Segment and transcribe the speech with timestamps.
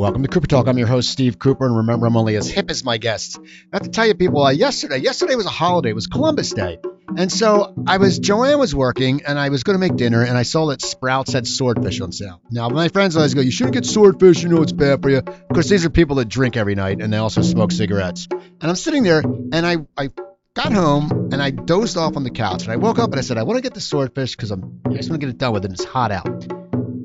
[0.00, 0.66] Welcome to Cooper Talk.
[0.66, 3.38] I'm your host, Steve Cooper, and remember, I'm only as hip as my guests.
[3.38, 5.90] I have to tell you, people, uh, yesterday, yesterday was a holiday.
[5.90, 6.78] It was Columbus Day,
[7.18, 10.38] and so I was, Joanne was working, and I was going to make dinner, and
[10.38, 12.40] I saw that Sprouts had swordfish on sale.
[12.50, 14.42] Now, my friends always go, "You shouldn't get swordfish.
[14.42, 17.02] You know it's bad for you." Of course, these are people that drink every night,
[17.02, 18.26] and they also smoke cigarettes.
[18.30, 20.08] And I'm sitting there, and I, I
[20.54, 23.22] got home, and I dozed off on the couch, and I woke up, and I
[23.22, 25.36] said, "I want to get the swordfish because I'm, I just want to get it
[25.36, 26.59] done with, and it's hot out."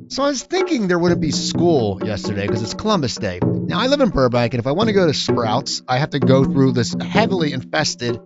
[0.08, 3.40] So I was thinking there wouldn't be school yesterday because it's Columbus Day.
[3.44, 6.12] Now I live in Burbank, and if I want to go to Sprouts, I have
[6.12, 8.20] to go through this heavily infested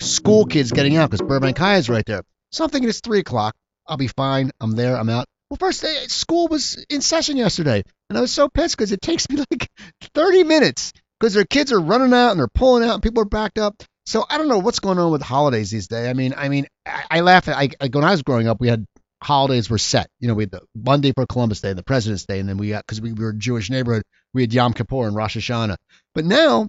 [0.00, 2.22] school kids getting out because Burbank High is right there.
[2.50, 3.54] So I'm thinking it's three o'clock.
[3.86, 4.52] I'll be fine.
[4.60, 4.96] I'm there.
[4.96, 5.26] I'm out.
[5.50, 9.02] Well, first day school was in session yesterday, and I was so pissed because it
[9.02, 9.68] takes me like
[10.14, 13.26] 30 minutes because their kids are running out and they're pulling out and people are
[13.26, 13.82] backed up.
[14.06, 16.08] So I don't know what's going on with holidays these days.
[16.08, 17.56] I mean, I mean, I, I laugh at.
[17.56, 18.86] I when I was growing up, we had
[19.22, 20.08] holidays were set.
[20.20, 22.58] You know, we had the Monday for Columbus Day and the President's Day, and then
[22.58, 24.04] we got because we were a Jewish neighborhood,
[24.34, 25.76] we had Yom Kippur and Rosh Hashanah.
[26.14, 26.68] But now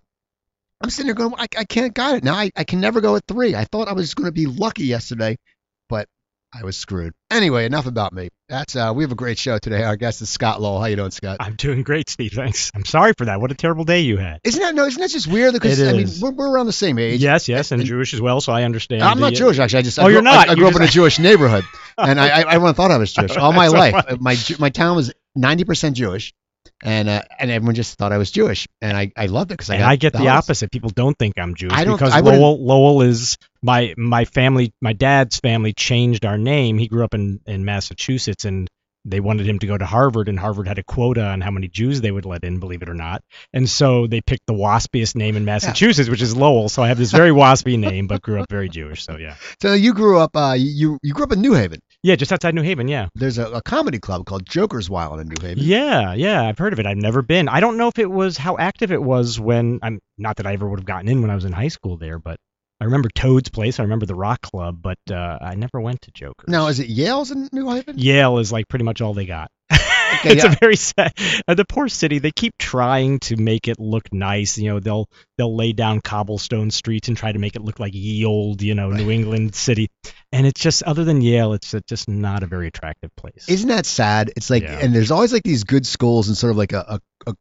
[0.81, 2.36] I'm sitting there going, I, I can't got it now.
[2.36, 3.56] I, I can never go at three.
[3.56, 5.38] I thought I was going to be lucky yesterday,
[6.52, 7.14] I was screwed.
[7.30, 8.30] Anyway, enough about me.
[8.47, 9.83] That's uh, we have a great show today.
[9.83, 10.80] Our guest is Scott Lowell.
[10.80, 11.38] How you doing, Scott?
[11.39, 12.31] I'm doing great, Steve.
[12.33, 12.72] Thanks.
[12.73, 13.39] I'm sorry for that.
[13.39, 14.39] What a terrible day you had.
[14.44, 14.86] Isn't that no?
[14.86, 15.53] Isn't that just weird?
[15.53, 17.22] Because I mean, we're, we're around the same age.
[17.22, 19.03] Yes, yes, and, and- Jewish as well, so I understand.
[19.03, 19.80] I'm the- not Jewish actually.
[19.80, 20.50] I just Oh, I grew, you're not.
[20.50, 21.66] I, I grew up in a Jewish neighborhood,
[22.00, 24.19] and I, I everyone thought I was Jewish all my life.
[24.19, 26.34] My my town was 90% Jewish,
[26.84, 29.69] and uh, and everyone just thought I was Jewish, and I, I loved it because
[29.69, 30.38] I And I get the, holidays.
[30.45, 30.72] opposite.
[30.72, 34.74] People don't think I'm Jewish because Lowell Lowell is my my family.
[34.82, 36.78] My dad's family changed our name.
[36.78, 38.68] He grew up in in Massachusetts, and
[39.06, 41.70] they wanted him to go to Harvard, and Harvard had a quota on how many
[41.70, 43.22] Jews they would let in, believe it or not.
[43.54, 46.68] And so they picked the waspiest name in Massachusetts, which is Lowell.
[46.68, 49.04] So I have this very waspy name, but grew up very Jewish.
[49.06, 51.80] So yeah, So you grew up uh you you grew up in New Haven.
[52.04, 52.90] yeah, just outside New Haven.
[52.90, 53.08] Yeah.
[53.16, 55.64] There's a, a comedy club called Joker's Wild in New Haven.
[55.64, 56.86] Yeah, yeah, I've heard of it.
[56.86, 57.48] I've never been.
[57.48, 60.54] I don't know if it was how active it was when I'm not that I
[60.54, 62.38] ever would have gotten in when I was in high school there, but
[62.81, 63.79] I remember Toad's Place.
[63.79, 66.47] I remember the Rock Club, but uh, I never went to Joker's.
[66.47, 67.97] Now is it Yale's in New Haven?
[67.97, 69.51] Yale is like pretty much all they got.
[70.12, 70.51] Okay, it's yeah.
[70.53, 71.13] a very sad.
[71.47, 72.18] Uh, the poor city.
[72.18, 74.57] They keep trying to make it look nice.
[74.57, 75.07] You know, they'll
[75.38, 78.73] they'll lay down cobblestone streets and try to make it look like ye old, you
[78.73, 79.88] know, New England city.
[80.31, 83.45] And it's just other than Yale, it's just not a very attractive place.
[83.47, 84.31] Isn't that sad?
[84.35, 84.79] It's like Yeah.
[84.79, 87.35] and there's always like these good schools and sort of like a, a, a,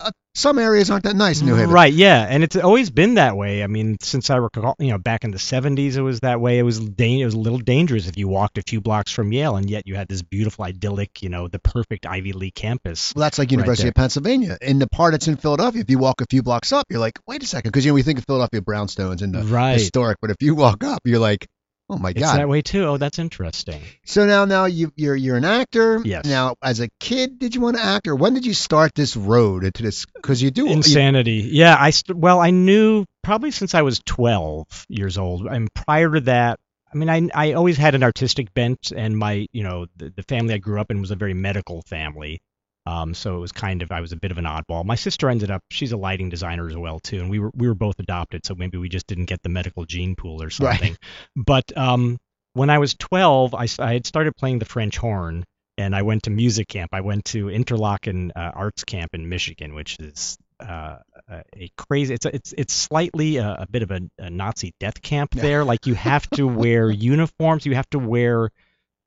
[0.00, 1.70] a some areas aren't that nice in New Haven.
[1.70, 3.62] Right, yeah, and it's always been that way.
[3.62, 6.58] I mean, since I recall, you know, back in the 70s, it was that way.
[6.58, 9.32] It was da- it was a little dangerous if you walked a few blocks from
[9.32, 13.14] Yale, and yet you had this beautiful, idyllic, you know, the perfect Ivy League campus.
[13.16, 13.90] Well, that's like University there.
[13.92, 14.58] of Pennsylvania.
[14.60, 17.18] In the part that's in Philadelphia, if you walk a few blocks up, you're like,
[17.26, 19.72] wait a second, because you know we think of Philadelphia brownstones and the Right.
[19.78, 21.46] historic, but if you walk up, you're like,
[21.88, 22.84] oh my god, It's that way too.
[22.84, 23.80] Oh, that's interesting.
[24.04, 26.00] So now, now you you're you're an actor.
[26.04, 26.24] Yes.
[26.24, 29.16] Now, as a kid, did you want to act, or when did you start this
[29.16, 30.06] road into this?
[30.06, 31.48] Because you do you- Insanity.
[31.52, 35.46] Yeah, I st- well, I knew probably since I was 12 years old.
[35.46, 36.58] And prior to that,
[36.92, 40.22] I mean, I I always had an artistic bent, and my you know the, the
[40.22, 42.40] family I grew up in was a very medical family.
[42.86, 44.84] Um, so it was kind of I was a bit of an oddball.
[44.84, 47.66] My sister ended up she's a lighting designer as well too, and we were we
[47.68, 50.92] were both adopted, so maybe we just didn't get the medical gene pool or something.
[50.92, 50.98] Right.
[51.34, 52.16] But um,
[52.52, 55.44] when I was 12, I had started playing the French horn,
[55.76, 56.90] and I went to music camp.
[56.94, 60.96] I went to Interlochen uh, Arts Camp in Michigan, which is uh,
[61.28, 62.14] a crazy.
[62.14, 65.42] It's a, it's it's slightly a, a bit of a, a Nazi death camp Yeah.
[65.42, 65.64] there.
[65.64, 67.66] Like you have to wear uniforms.
[67.66, 68.50] You have to wear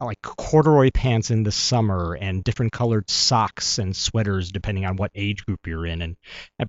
[0.06, 5.12] like corduroy pants in the summer and different colored socks and sweaters depending on what
[5.16, 6.02] age group you're in.
[6.02, 6.16] And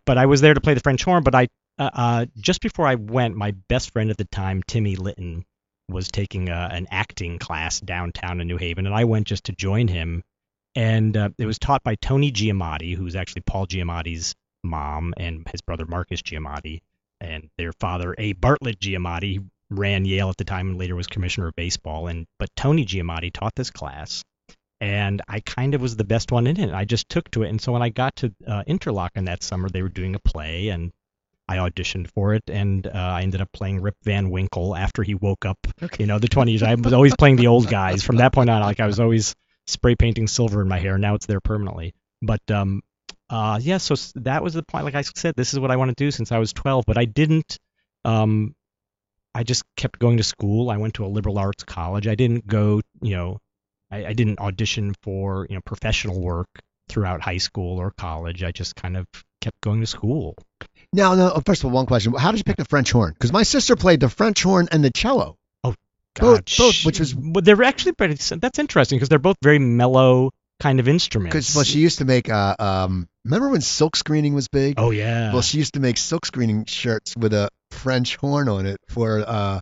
[0.04, 1.22] but I was there to play the French horn.
[1.22, 1.48] But I
[1.78, 5.44] uh, uh, just before I went, my best friend at the time, Timmy Litton,
[5.88, 9.52] was taking a, an acting class downtown in New Haven, and I went just to
[9.52, 10.22] join him.
[10.76, 15.62] And uh, it was taught by Toni Giamatti, who's actually Paul Giamatti's mom, and his
[15.62, 16.82] brother Marcus Giamatti,
[17.20, 18.34] and their father A.
[18.34, 22.08] Bartlett Giamatti ran Yale at the time and later was commissioner of baseball.
[22.08, 24.22] And but Toni Giamatti taught this class,
[24.80, 26.72] and I kind of was the best one in it.
[26.72, 29.68] I just took to it, and so when I got to uh, Interlochen that summer,
[29.68, 30.92] they were doing a play, and
[31.50, 35.16] I auditioned for it, and uh, I ended up playing Rip Van Winkle after he
[35.16, 35.58] woke up.
[35.82, 36.04] Okay.
[36.04, 36.62] You know, the 20s.
[36.62, 38.04] I was always playing the old guys.
[38.04, 39.34] From that point on, like I was always
[39.66, 40.96] spray painting silver in my hair.
[40.96, 41.92] Now it's there permanently.
[42.22, 42.82] But um,
[43.28, 44.84] uh, yeah, so that was the point.
[44.84, 46.84] Like I said, this is what I want to do since I was 12.
[46.86, 47.58] But I didn't.
[48.04, 48.54] Um,
[49.34, 50.70] I just kept going to school.
[50.70, 52.06] I went to a liberal arts college.
[52.06, 52.80] I didn't go.
[53.02, 53.38] You know,
[53.90, 56.48] I, I didn't audition for you know professional work
[56.88, 58.42] throughout high school or college.
[58.42, 59.06] I just kind of
[59.40, 60.36] kept going to school.
[60.92, 63.12] Now, no, first of all, one question: How did you pick the French horn?
[63.12, 65.36] Because my sister played the French horn and the cello.
[65.62, 65.74] Oh,
[66.18, 68.14] God, Both- both, which is- but they're actually pretty.
[68.36, 71.32] That's interesting because they're both very mellow kind of instruments.
[71.32, 72.28] Because well, she used to make.
[72.28, 74.74] Uh, um, remember when silk screening was big?
[74.78, 75.32] oh yeah.
[75.32, 79.24] Well, she used to make silk screening shirts with a French horn on it for
[79.26, 79.60] uh,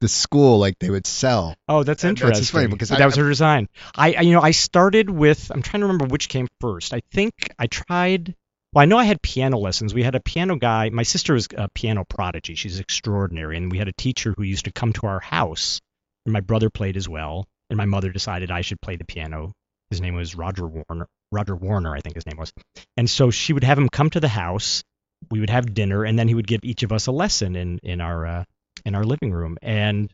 [0.00, 1.54] the school, like they would sell.
[1.68, 2.40] Oh, that's And that's interesting.
[2.42, 3.68] just funny because that I- was her design.
[3.94, 5.50] I, I, you know, I started with.
[5.50, 6.94] I'm trying to remember which came first.
[6.94, 8.34] I think I tried.
[8.74, 9.94] Well, I know I had piano lessons.
[9.94, 10.90] We had a piano guy.
[10.90, 12.54] My sister was a piano prodigy.
[12.54, 15.80] She's extraordinary, and we had a teacher who used to come to our house.
[16.26, 19.52] And my brother played as well, and my mother decided I should play the piano.
[19.90, 21.06] His name was Roger Warner.
[21.32, 22.52] Roger Warner, I think his name was.
[22.98, 24.82] And so she would have him come to the house.
[25.30, 27.78] We would have dinner, and then he would give each of us a lesson in
[27.82, 28.44] in our uh,
[28.84, 29.58] in our living room.
[29.62, 30.12] And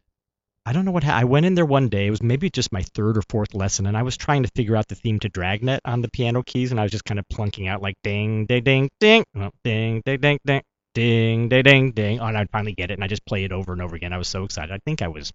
[0.66, 2.06] I don't know what ha- I went in there one day.
[2.06, 4.76] It was maybe just my third or fourth lesson, and I was trying to figure
[4.76, 7.28] out the theme to Dragnet on the piano keys, and I was just kind of
[7.28, 10.62] plunking out like ding, ding, ding, ding, ding, ding, ding, ding,
[10.94, 13.52] ding, ding, ding, ding, oh, and I'd finally get it, and I just play it
[13.52, 14.12] over and over again.
[14.12, 14.72] I was so excited.
[14.72, 15.32] I think I was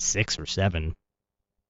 [0.00, 0.94] six or seven,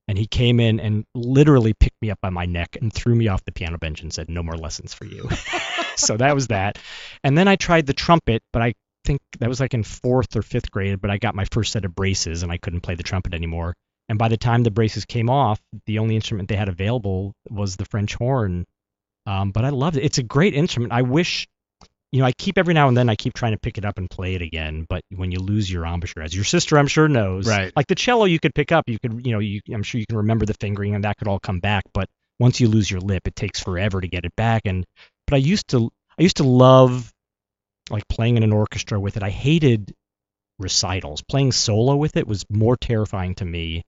[0.09, 3.29] and he came in and literally picked me up by my neck and threw me
[3.29, 5.29] off the piano bench and said, "No more lessons for you."
[5.97, 6.79] so that was that,
[7.25, 8.75] and then I tried the trumpet, but I
[9.07, 11.85] think that was like in fourth or fifth grade, but I got my first set
[11.85, 13.75] of braces and I couldn't play the trumpet anymore.
[14.09, 17.77] And by the time the braces came off, the only instrument they had available was
[17.77, 18.67] the French horn.
[19.27, 20.05] Um, but I loved it.
[20.05, 20.93] It's a great instrument.
[20.93, 21.49] I wish,
[22.13, 23.99] you know, I keep every now and then I keep trying to pick it up
[23.99, 24.87] and play it again.
[24.89, 27.73] But when you lose your embouchure, as your sister I'm sure knows, Right.
[27.75, 28.85] Like the cello, you could pick up.
[28.89, 31.29] You could, you know, you, I'm sure you can remember the fingering and that could
[31.29, 31.85] all come back.
[31.93, 32.09] But
[32.39, 34.63] once you lose your lip, it takes forever to get it back.
[34.65, 34.85] And
[35.27, 37.13] but I used to, I used to love
[37.91, 39.23] like playing in an orchestra with it.
[39.23, 39.93] I hated
[40.59, 41.23] recitals.
[41.23, 43.83] Playing solo with it was more terrifying to me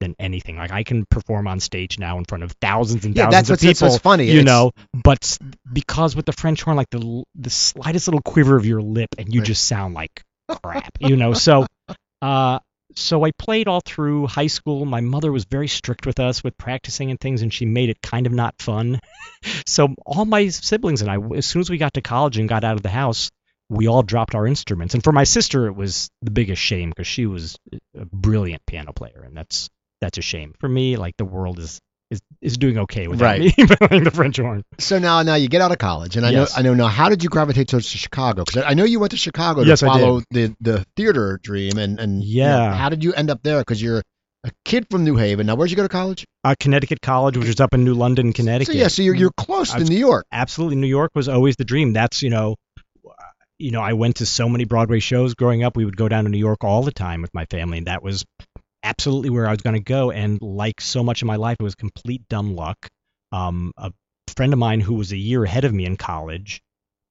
[0.00, 0.56] than anything.
[0.56, 3.52] Like I can perform on stage now in front of thousands and Yeah, thousands of
[3.54, 3.92] what's, that's people.
[3.92, 4.24] what's funny.
[4.26, 5.38] You It's- know, but
[5.72, 9.32] because with the French horn, like the the slightest little quiver of your lip, and
[9.32, 9.46] you Right.
[9.46, 10.22] just sound like
[10.62, 10.90] crap.
[11.00, 11.66] You know, so
[12.22, 12.58] uh,
[12.94, 14.84] so I played all through high school.
[14.84, 17.98] My mother was very strict with us with practicing and things, and she made it
[18.02, 18.98] kind of not fun.
[19.66, 22.64] so all my siblings and I, as soon as we got to college and got
[22.64, 23.30] out of the house,
[23.68, 24.94] we all dropped our instruments.
[24.94, 27.56] And for my sister, it was the biggest shame because she was
[27.96, 29.68] a brilliant piano player, and that's
[30.00, 30.54] that's a shame.
[30.60, 31.78] For me, like the world is
[32.10, 33.40] is, is doing okay without Right.
[33.40, 34.62] me playing the French horn.
[34.78, 36.54] So now, now you get out of college, and I Yes.
[36.54, 36.86] know, I know now.
[36.86, 38.44] How did you gravitate towards Chicago?
[38.44, 41.76] Because I know you went to Chicago to Yes, I follow the the theater dream,
[41.76, 42.74] and and you know, Yeah.
[42.74, 43.58] how did you end up there?
[43.60, 44.02] Because you're
[44.44, 45.46] a kid from New Haven.
[45.46, 46.24] Now, where'd you go to college?
[46.44, 48.72] Uh, Connecticut College, which is up in New London, Connecticut.
[48.72, 50.24] So yeah, so you're you're close I to was- New York.
[50.32, 51.92] absolutely New York was always the dream.
[51.92, 52.54] That's you know,
[53.58, 55.76] you know, I went to so many Broadway shows growing up.
[55.76, 58.02] We would go down to New York all the time with my family, and that
[58.02, 58.24] was
[58.82, 60.10] absolutely where I was going to go.
[60.10, 62.88] And like so much of my life, it was complete dumb luck.
[63.32, 63.92] Um, a
[64.36, 66.60] friend of mine who was a year ahead of me in college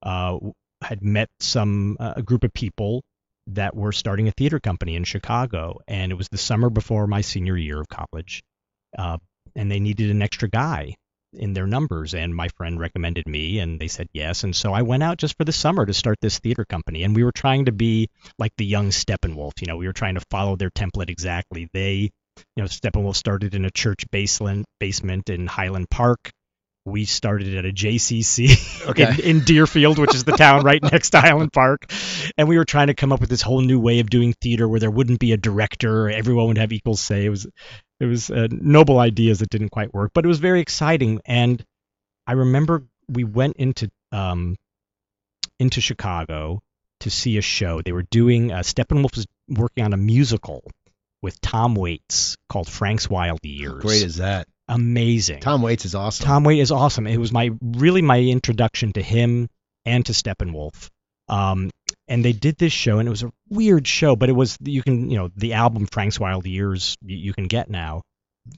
[0.03, 0.37] uh,
[0.81, 3.03] had met some uh, a group of people
[3.47, 7.21] that were starting a theater company in Chicago, and it was the summer before my
[7.21, 8.43] senior year of college,
[8.97, 9.17] uh,
[9.55, 10.95] and they needed an extra guy
[11.33, 14.81] in their numbers and my friend recommended me and they said yes and so I
[14.81, 17.65] went out just for the summer to start this theater company and we were trying
[17.65, 18.09] to be
[18.39, 22.09] like the young Steppenwolf you know we were trying to follow their template exactly they
[22.37, 26.31] you know Steppenwolf started in a church basement basement in Highland Park
[26.87, 29.03] we started at a JCC Okay.
[29.03, 31.91] in, in Deerfield, which is the town right next to Highland Park.
[32.37, 34.67] And we were trying to come up with this whole new way of doing theater
[34.67, 37.25] where there wouldn't be a director, everyone would have equal say.
[37.25, 37.45] It was
[37.99, 41.21] it was uh, noble ideas that didn't quite work, but it was very exciting.
[41.25, 41.63] And
[42.25, 44.55] I remember we went into um,
[45.59, 46.61] into Chicago
[47.01, 47.81] to see a show.
[47.81, 50.63] They were doing uh, Steppenwolf was working on a musical
[51.21, 53.81] with Tom Waits called Frank's Wild Years.
[53.81, 54.47] Great is that?
[54.67, 55.39] amazing.
[55.39, 56.25] Tom Waits is awesome.
[56.25, 57.07] Tom Waits is awesome.
[57.07, 59.49] It was my really my introduction to him
[59.85, 60.89] and to Steppenwolf.
[61.29, 61.71] Um,
[62.07, 64.81] and they did this show, and it was a weird show, but it was you
[64.81, 68.01] can you know the album Frank's Wild Years you, you can get now.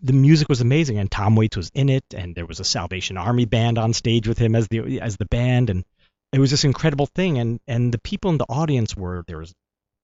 [0.04, 3.18] The music was amazing, and Tom Waits was in it, and there was a Salvation
[3.18, 5.84] Army band on stage with him as the as the band, and
[6.32, 7.40] it was this incredible thing.
[7.40, 9.54] And and the people in the audience were there was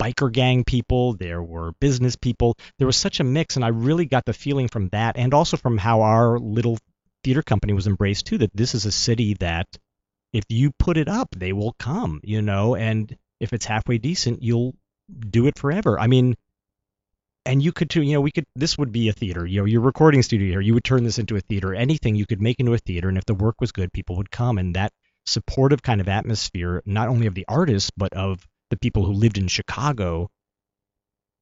[0.01, 2.57] biker gang people, there were business people.
[2.79, 5.55] There was such a mix, and I really got the feeling from that, and also
[5.57, 6.79] from how our little
[7.23, 8.39] theater company was embraced too.
[8.39, 9.67] That this is a city that
[10.33, 14.41] if you put it up, they will come, you know, and if it's halfway decent,
[14.41, 14.75] you'll
[15.29, 15.99] do it forever.
[15.99, 16.35] I mean,
[17.45, 18.45] and you could too, you know, we could.
[18.55, 20.61] This would be a theater, you know, your recording studio here.
[20.61, 21.75] You would turn this into a theater.
[21.75, 24.31] Anything you could make into a theater, and if the work was good, people would
[24.31, 24.91] come, and that
[25.25, 29.37] supportive kind of atmosphere, not only of the artists but of the people who lived
[29.37, 30.29] in Chicago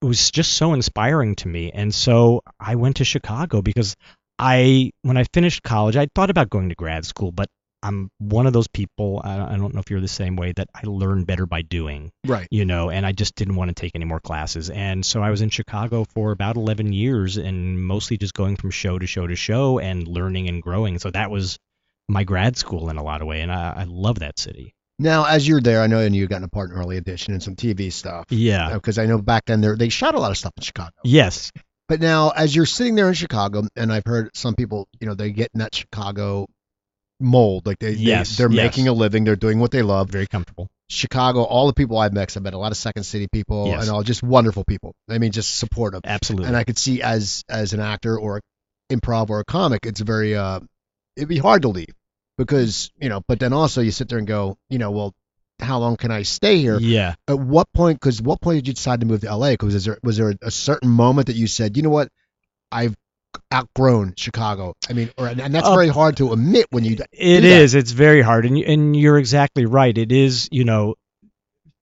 [0.03, 1.71] it was just so inspiring to me.
[1.71, 3.95] And so I went to Chicago because
[4.37, 7.47] I, when I finished college, I thought about going to grad school, but
[7.83, 9.21] I'm one of those people.
[9.23, 12.11] I, don't know if you're the same way that I learn better by doing.
[12.25, 12.47] Right.
[12.49, 15.29] You know, and I just didn't want to take any more classes, and so I
[15.29, 19.27] was in Chicago for about 11 years, and mostly just going from show to show
[19.27, 20.97] to show and learning and growing.
[20.99, 21.59] So that was
[22.07, 24.73] my grad school in a lot of way, and I, I love that city.
[24.99, 27.55] Now, as you're there, I know you got a part in early edition and some
[27.55, 28.25] TV stuff.
[28.29, 28.67] Yeah.
[28.67, 30.91] Uh, because I know back then there they shot a lot of stuff in Chicago.
[31.03, 31.51] Yes.
[31.89, 35.15] But now, as you're sitting there in Chicago, and I've heard some people, you know,
[35.15, 36.47] they get in that Chicago
[37.23, 38.63] mold, like they, Yes, they are yes.
[38.63, 40.09] making a living, they're doing what they love.
[40.09, 40.69] Very comfortable.
[40.89, 43.81] Chicago, all the people I've met, I've met a lot of Second City people, Yes.
[43.83, 44.93] and all just wonderful people.
[45.09, 46.01] I mean, just supportive.
[46.03, 46.47] Absolutely.
[46.47, 48.41] And I could see as as an actor or
[48.91, 50.59] improv or a comic, it's very uh,
[51.15, 51.93] it'd be hard to leave
[52.37, 53.21] because you know.
[53.27, 55.13] But then also you sit there and go, you know, well,
[55.59, 56.77] how long can I stay here?
[56.79, 57.15] yeah.
[57.27, 57.99] At what point?
[57.99, 59.51] Because what point did you decide to move to LA?
[59.51, 62.09] Because was there was there a certain moment that you said, you know what,
[62.71, 62.95] I've
[63.53, 64.73] outgrown Chicago.
[64.89, 66.97] I mean, or and that's Uh, very hard to admit when you.
[67.11, 67.71] It is.
[67.73, 67.79] that.
[67.79, 69.97] It's very hard, and you- and you're exactly right.
[69.97, 70.47] It is.
[70.51, 70.95] You know,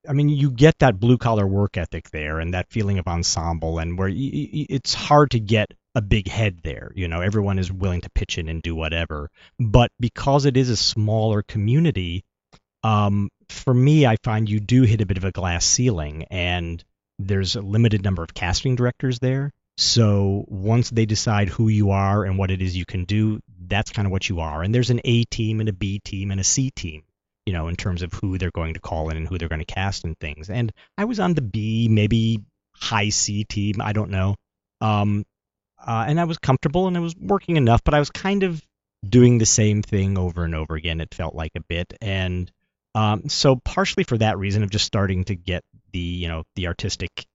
[0.07, 3.79] I mean, you get that blue collar work ethic there, and that feeling of ensemble,
[3.79, 4.15] and where y-
[4.53, 6.91] y- it's hard to get a big head there.
[6.95, 9.29] You know, everyone is willing to pitch in and do whatever.
[9.59, 12.23] But because it is a smaller community,
[12.83, 16.83] um, for me, I find you do hit a bit of a glass ceiling, and
[17.19, 19.51] there's a limited number of casting directors there.
[19.77, 23.91] So once they decide who you are and what it is you can do, that's
[23.91, 24.61] kind of what you are.
[24.61, 27.03] And there's an A team and a B team and a C team,
[27.45, 29.59] you know, in terms of who they're going to call in and who they're going
[29.59, 30.49] to cast and things.
[30.49, 32.41] And I was on the B, maybe
[32.73, 34.35] high C team, I don't know.
[34.81, 35.25] Um,
[35.85, 38.61] uh, and I was comfortable and I was working enough, but I was kind of
[39.07, 41.01] doing the same thing over and over again.
[41.01, 42.51] It felt like a bit, and
[42.93, 46.67] um, so partially for that reason of just starting to get the you know the
[46.67, 47.25] artistic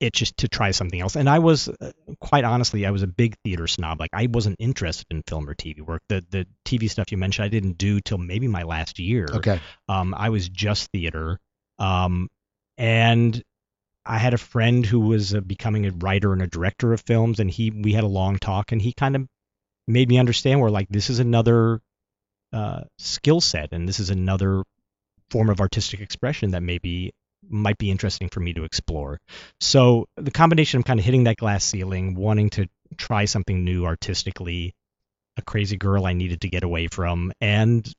[0.00, 1.16] itch just to try something else.
[1.16, 4.00] And I was uh, quite honestly, I was a big theater snob.
[4.00, 6.02] Like I wasn't interested in film or TV work.
[6.08, 9.26] The the TV stuff you mentioned, I didn't do till maybe my last year.
[9.30, 9.60] Okay.
[9.88, 11.38] Um, I was just theater.
[11.78, 12.28] Um,
[12.76, 13.42] and
[14.04, 17.40] I had a friend who was uh, becoming a writer and a director of films,
[17.40, 19.26] and he we had a long talk, and he kind of
[19.86, 21.80] made me understand where like this is another
[22.52, 24.62] uh, skill set, and this is another
[25.30, 27.12] form of artistic expression that maybe
[27.48, 29.20] might be interesting for me to explore.
[29.60, 33.84] So the combination of kind of hitting that glass ceiling, wanting to try something new
[33.84, 34.74] artistically,
[35.36, 37.90] a crazy girl I needed to get away from, and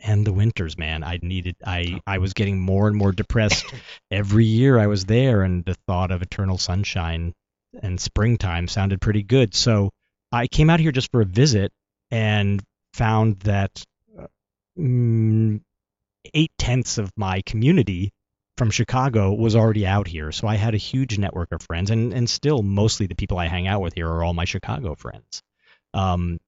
[0.00, 1.04] and the winters, man.
[1.04, 3.66] I needed I I was getting more and more depressed
[4.10, 7.34] every year I was there and the thought of eternal sunshine
[7.82, 9.54] and springtime sounded pretty good.
[9.54, 9.90] So
[10.32, 11.72] I came out here just for a visit
[12.10, 12.62] and
[12.94, 13.84] found that
[14.18, 14.26] uh,
[14.78, 15.60] mm,
[16.34, 18.12] eight tenths of my community
[18.56, 20.32] from Chicago was already out here.
[20.32, 23.46] So I had a huge network of friends, and, and still mostly the people I
[23.46, 25.42] hang out with here are all my Chicago friends.
[25.94, 26.38] Um,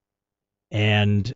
[0.70, 1.32] and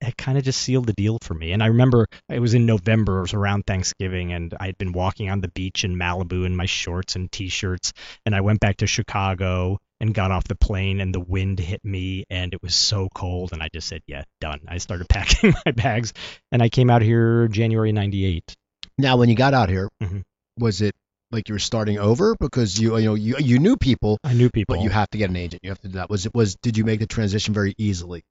[0.00, 1.52] it kind of just sealed the deal for me.
[1.52, 5.30] And I remember it was in November, it was around Thanksgiving, and I'd been walking
[5.30, 7.92] on the beach in Malibu in my shorts and t-shirts,
[8.24, 11.84] and I went back to Chicago and got off the plane, and the wind hit
[11.84, 15.54] me, and it was so cold, and I just said, "Yeah, done." I started packing
[15.64, 16.12] my bags,
[16.52, 18.56] and I came out here January '98.
[18.98, 20.22] Now, when you got out here, Mhm.
[20.58, 20.94] was it
[21.30, 24.50] like you were starting over because you you know you you knew people, I knew
[24.50, 24.76] people.
[24.76, 25.60] but you have to get an agent.
[25.62, 26.10] You have to do that.
[26.10, 28.22] Was it was did you make the transition very easily?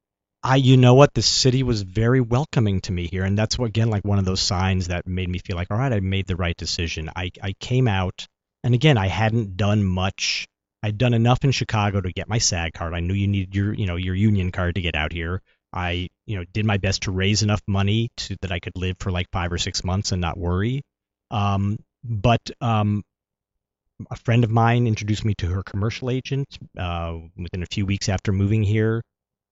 [0.44, 3.66] I, you know what, the city was very welcoming to me here, and that's what
[3.68, 6.28] again like one of those signs that made me feel like, all right, I made
[6.28, 7.10] the right decision.
[7.16, 8.28] I I came out,
[8.64, 10.48] and again, I hadn't done much.
[10.84, 12.94] I'd done enough in Chicago to get my SAG card.
[12.94, 15.42] I knew you needed your you know your union card to get out here.
[15.74, 18.98] I you know did my best to raise enough money to that I could live
[19.00, 20.82] for like five or six months and not worry.
[21.32, 23.04] Um, but um,
[24.12, 26.48] a friend of mine introduced me to her commercial agent
[26.78, 29.02] uh, within a few weeks after moving here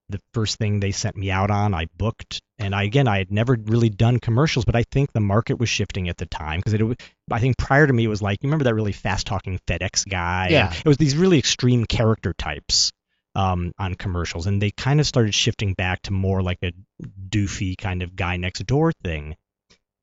[0.09, 3.31] the first thing they sent me out on i booked and i again i had
[3.31, 6.73] never really done commercials but i think the market was shifting at the time because
[6.75, 6.95] it was
[7.31, 10.07] i think prior to me it was like you remember that really fast talking fedex
[10.07, 10.71] guy Yeah.
[10.71, 12.91] it was these really extreme character types
[13.35, 16.71] um, on commercials and they kind of started shifting back to more like a
[17.29, 19.35] doofy kind of guy next door thing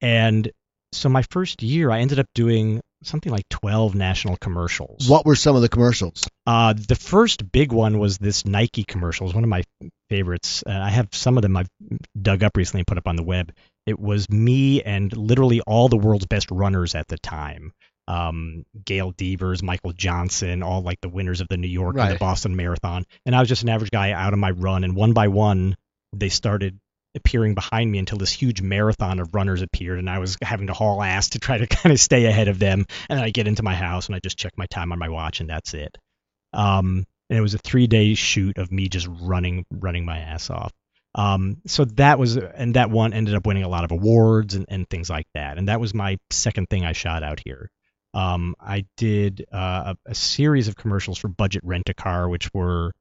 [0.00, 0.50] and
[0.92, 5.34] so my first year i ended up doing something like 12 national commercials What were
[5.34, 6.24] some of the commercials?
[6.46, 9.24] uh, the first big one was this Nike commercial.
[9.24, 9.64] It was one of my
[10.08, 10.62] favorites.
[10.64, 11.68] Uh, I have some of them I've
[12.20, 13.52] dug up recently and put up on the web.
[13.86, 17.72] It was me and literally all the world's best runners at the time.
[18.08, 22.18] Um, Gail Devers, Michael Johnson, all like the winners of the New York and the
[22.18, 23.04] Boston Marathon.
[23.24, 24.84] And I was just an average guy out on my run.
[24.84, 25.76] And one by one,
[26.12, 26.78] they started
[27.14, 30.72] appearing behind me until this huge marathon of runners appeared and I was having to
[30.72, 33.46] haul ass to try to kind of stay ahead of them and then I get
[33.46, 35.96] into my house and I just check my time on my watch and that's it.
[36.54, 40.48] Um, and it was a three day shoot of me just running running my ass
[40.50, 40.72] off.
[41.14, 44.66] Um, so that was, and that one ended up winning a lot of awards and,
[44.68, 45.58] and things like that.
[45.58, 47.70] And that was my second thing I shot out here.
[48.14, 52.52] Um, I did uh, a, a series of commercials for Budget Rent a Car, which
[52.52, 52.92] were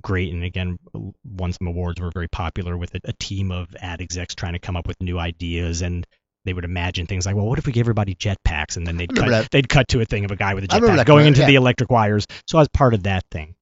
[0.00, 0.78] great and again
[1.24, 4.58] won some awards were very popular with a, a, team of ad execs trying to
[4.58, 6.06] come up with new ideas and
[6.44, 9.14] they would imagine things like well what if we gave everybody jetpacks and then they'd
[9.14, 9.50] cut, that.
[9.50, 11.46] they'd cut to a thing of a guy with a jetpack going into yeah.
[11.46, 13.54] the electric wires so i was part of that thing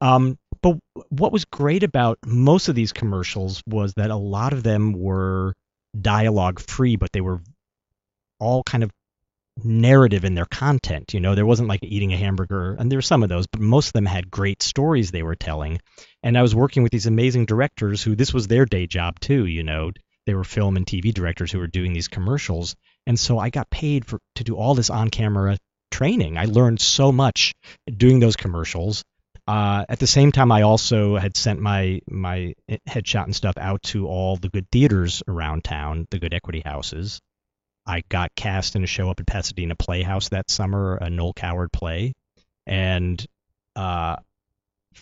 [0.00, 0.78] um, but
[1.10, 5.54] what was great about most of these commercials was that a lot of them were
[6.00, 7.40] dialogue free but they were
[8.40, 8.90] all kind of
[9.62, 11.14] narrative in their content.
[11.14, 13.60] You know, there wasn't like eating a hamburger, and there were some of those, but
[13.60, 15.80] most of them had great stories they were telling.
[16.22, 19.46] And I was working with these amazing directors who this was their day job too.
[19.46, 19.92] You know,
[20.26, 22.74] they were film and TV directors who were doing these commercials,
[23.06, 25.58] and so I got paid for to do all this on-camera
[25.90, 26.38] training.
[26.38, 27.54] I learned so much
[27.96, 29.04] doing those commercials.
[29.46, 32.54] Uh, at the same time, I also had sent my my
[32.88, 37.20] headshot and stuff out to all the good theaters around town, the good equity houses.
[37.86, 41.70] I got cast in a show up at Pasadena Playhouse that summer, a Noel Coward
[41.72, 42.14] play,
[42.66, 43.24] and
[43.76, 44.16] uh,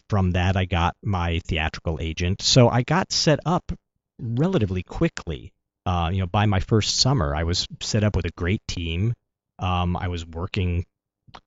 [0.09, 2.43] from that I got my theatrical agent.
[2.43, 3.71] So I got set up
[4.19, 5.53] relatively quickly.
[5.85, 9.15] Uh, you know, by my first summer, I was set up with a great team.
[9.59, 10.85] Um, I was working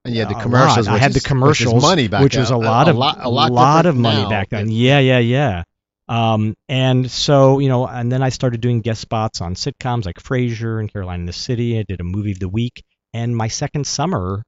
[0.04, 0.88] And you had the commercials.
[0.88, 0.96] lot.
[0.96, 3.30] I had is- the commercials, which money back which was a lot of lot, a
[3.30, 4.30] lot, of money now.
[4.30, 4.70] back then.
[4.70, 5.64] Yeah, yeah, yeah.
[6.08, 10.18] Um, and so you know, and then I started doing guest spots on sitcoms like
[10.22, 11.80] Frasier and Caroline in the City.
[11.80, 12.84] I did a movie of the week,
[13.14, 14.44] and my second summer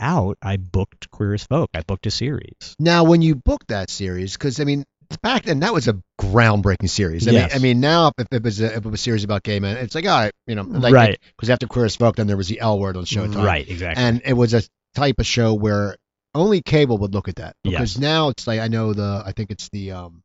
[0.00, 1.70] out, I booked Queer as Folk.
[1.74, 2.74] I booked a series.
[2.78, 4.84] Now, when you booked that series, because I mean,
[5.22, 7.28] back then that was a groundbreaking series.
[7.28, 7.52] I Yes.
[7.52, 9.60] mean, I mean now if it was a, if it was a series about gay
[9.60, 11.18] men, it's like all right, you know, like Right.
[11.36, 14.02] Because after Queer as Folk, then there was the L word on Showtime, Right, exactly.
[14.02, 14.62] And it was a
[14.94, 15.96] type of show where
[16.34, 17.54] only cable would look at that.
[17.62, 17.72] Yes.
[17.72, 20.22] Because now it's like I know the I think it's the um,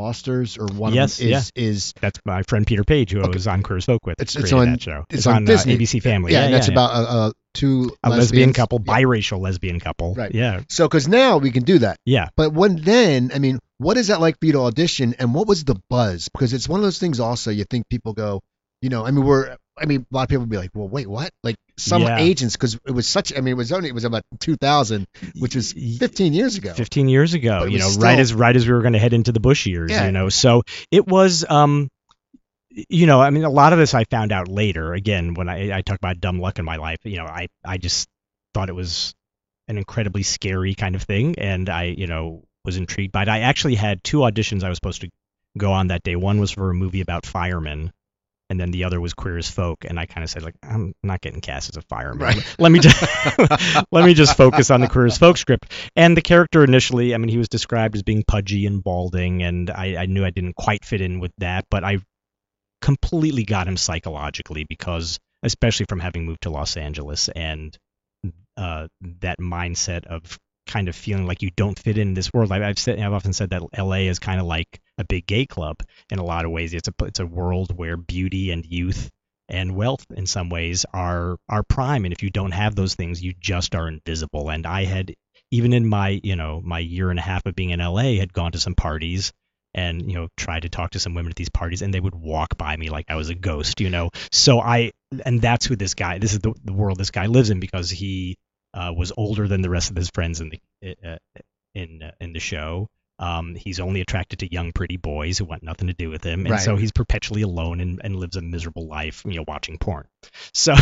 [0.00, 3.28] Fosters or one Yes, of them is is That's my friend Peter Paige, who I
[3.28, 4.20] was on Queer as Folk with.
[4.20, 5.04] It's- it's on- that show.
[5.10, 5.74] it's on Disney.
[5.74, 6.32] Uh, ABC Family.
[6.32, 6.72] yeah, Yeah, and that's yeah.
[6.74, 6.96] about uh,
[7.28, 8.94] uh, two a lesbian couple, Yeah.
[8.94, 10.14] biracial lesbian couple.
[10.14, 10.34] Right.
[10.34, 11.98] Yeah, So because now we can do that.
[12.06, 12.28] yeah.
[12.36, 15.46] But when then, I mean, what is that like for you to audition, and what
[15.46, 16.28] was the buzz?
[16.32, 17.20] Because it's one of those things.
[17.20, 18.40] Also, you think people go,
[18.80, 20.88] you know, I mean, we're, I mean, a lot of people would be like, well,
[20.88, 21.30] wait, what?
[21.42, 22.18] Like some Yeah.
[22.18, 23.32] agents, because it was such.
[23.34, 25.06] I mean, it was only it was about 2000,
[25.38, 26.74] which was 15 years ago.
[26.74, 29.12] 15 years ago, you know, was right as right as we were going to head
[29.14, 30.04] into the Bush years, Yeah.
[30.06, 30.28] you know.
[30.28, 31.88] So it was um
[32.70, 34.92] you know, I mean a lot of this I found out later.
[34.94, 37.78] Again, when I I talk about dumb luck in my life, you know, I I
[37.78, 38.08] just
[38.54, 39.14] thought it was
[39.68, 43.28] an incredibly scary kind of thing and I, you know, was intrigued by it.
[43.28, 45.08] I actually had two auditions I was supposed to
[45.56, 46.16] go on that day.
[46.16, 47.92] One was for a movie about firemen
[48.50, 50.94] and then the other was queer as folk and i kind of said like i'm
[51.02, 52.54] not getting cast as a fireman Right.
[52.58, 53.00] let me just
[53.92, 57.18] let me just focus on the queer as folk script and the character initially i
[57.18, 60.56] mean he was described as being pudgy and balding and i, I knew i didn't
[60.56, 61.98] quite fit in with that but i
[62.82, 67.78] completely got him psychologically because especially from having moved to los angeles and
[68.56, 68.88] uh,
[69.20, 72.52] that mindset of kind of feeling like you don't fit in this world.
[72.52, 75.46] I, I've said, I've often said that LA is kind of like a big gay
[75.46, 76.74] club in a lot of ways.
[76.74, 79.10] It's a it's a world where beauty and youth
[79.48, 83.22] and wealth in some ways are are prime, and if you don't have those things,
[83.22, 84.50] you just are invisible.
[84.50, 85.14] And I had
[85.50, 88.32] even in my you know my year and a half of being in LA had
[88.32, 89.32] gone to some parties
[89.74, 92.14] and you know tried to talk to some women at these parties and they would
[92.14, 94.10] walk by me like I was a ghost, you know.
[94.30, 94.92] So I
[95.24, 97.90] and that's who this guy this is the, the world this guy lives in because
[97.90, 98.36] he
[98.74, 101.16] uh, was older than the rest of his friends in the uh,
[101.74, 102.88] in uh, in the show.
[103.20, 106.40] Um, he's only attracted to young, pretty boys who want nothing to do with him,
[106.40, 106.60] and Right.
[106.60, 110.06] so he's perpetually alone and, and lives a miserable life, you know, watching porn.
[110.54, 110.74] So,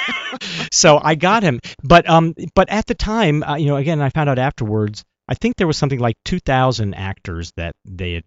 [0.72, 4.10] so I got him, but um, but at the time, uh, you know, again, I
[4.10, 5.04] found out afterwards.
[5.26, 8.24] I think there was something like 2,000 actors that they had,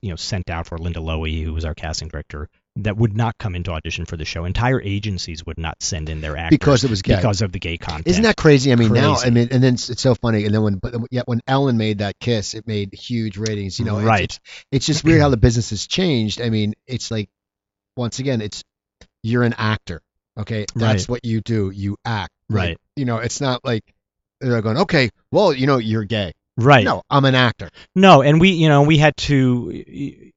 [0.00, 3.36] you know, sent out for Linda Lowy, who was our casting director, that would not
[3.38, 4.44] come into audition for the show.
[4.46, 7.16] Entire agencies would not send in their actors because it was gay.
[7.16, 8.06] because of the gay content.
[8.06, 8.72] Isn't that crazy?
[8.72, 10.46] I mean, now, I mean, and then it's, it's so funny.
[10.46, 13.78] And then when, but yeah, when Ellen made that kiss, it made huge ratings.
[13.78, 14.24] You know, right?
[14.24, 14.40] It's,
[14.72, 16.40] it's just weird how the business has changed.
[16.40, 17.28] I mean, it's like,
[17.96, 18.64] once again, it's
[19.22, 20.00] you're an actor.
[20.38, 21.08] Okay, that's Right.
[21.10, 21.70] what you do.
[21.70, 22.32] You act.
[22.48, 22.78] Like, Right.
[22.96, 23.84] you know, it's not like
[24.40, 26.32] they're going, okay, well, you know, you're gay.
[26.56, 26.84] right.
[26.84, 27.68] No, I'm an actor.
[27.94, 30.31] No, and we, you know, we had to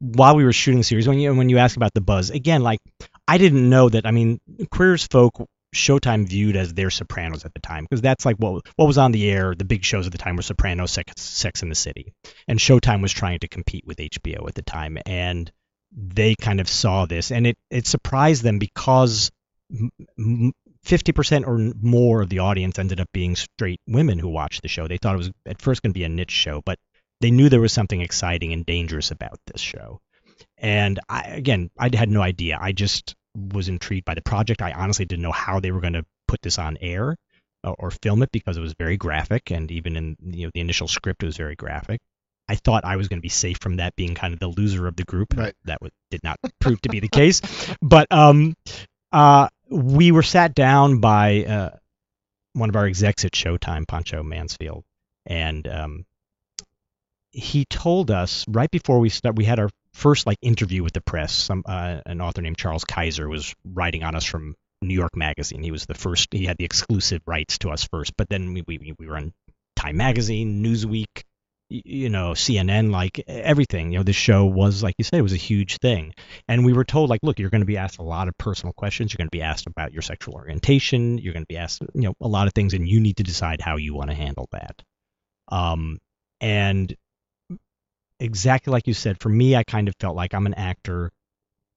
[0.00, 1.08] while we were shooting the series.
[1.08, 2.80] When you when you ask about the buzz again, like
[3.26, 4.06] I didn't know that.
[4.06, 8.24] I mean, Queer as Folk, Showtime viewed as their Sopranos at the time because that's
[8.24, 9.54] like what what was on the air.
[9.54, 12.12] The big shows at the time were Sopranos, Sex, Sex in the City,
[12.46, 15.50] and Showtime was trying to compete with HBO at the time, and
[15.92, 19.30] they kind of saw this, and it it surprised them because.
[19.70, 20.52] m- m-
[20.86, 24.88] 50% or more of the audience ended up being straight women who watched the show.
[24.88, 26.78] They thought it was at first going to be a niche show, but
[27.20, 30.00] they knew there was something exciting and dangerous about this show.
[30.56, 32.58] And I, again, I had no idea.
[32.60, 34.62] I just was intrigued by the project.
[34.62, 37.16] I honestly didn't know how they were going to put this on air
[37.64, 40.60] or, or film it because it was very graphic, and even in you know the
[40.60, 42.00] initial script, it was very graphic.
[42.48, 44.86] I thought I was going to be safe from that being kind of the loser
[44.86, 45.34] of the group.
[45.36, 45.54] Right.
[45.64, 47.42] That did not prove to be the case.
[47.82, 48.56] But um,
[49.12, 51.70] uh, we were sat down by uh,
[52.54, 54.84] one of our execs at Showtime, Pancho Mansfield,
[55.26, 56.06] and um,
[57.30, 61.00] he told us right before we start, we had our first like interview with the
[61.00, 61.32] press.
[61.32, 65.62] Some uh, an author named Charles Kaiser was writing on us from New York Magazine.
[65.62, 66.28] He was the first.
[66.32, 69.32] He had the exclusive rights to us first, but then we we, we were on
[69.76, 71.24] Time Magazine, Newsweek,
[71.68, 73.92] you know, CNN, like everything.
[73.92, 76.14] You know, this show was like you said, it was a huge thing,
[76.46, 78.72] and we were told like, look, you're going to be asked a lot of personal
[78.72, 79.12] questions.
[79.12, 81.18] You're going to be asked about your sexual orientation.
[81.18, 83.22] You're going to be asked, you know, a lot of things, and you need to
[83.22, 84.82] decide how you want to handle that.
[85.50, 85.98] Um,
[86.40, 86.94] and
[88.20, 91.10] exactly like you said, for me, I kind of felt like I'm an actor.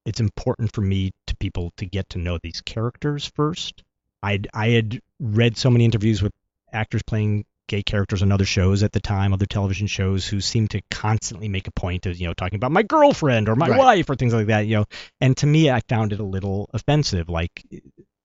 [0.04, 3.82] It's important for me to people to get to know these characters first.
[4.22, 6.32] I I had read so many interviews with
[6.72, 10.70] actors playing gay characters on other shows at the time, other television shows, who seemed
[10.70, 13.78] to constantly make a point of you know talking about my girlfriend or my Right.
[13.78, 14.66] wife or things like that.
[14.66, 14.84] You know,
[15.20, 17.28] and to me, I found it a little offensive.
[17.28, 17.62] Like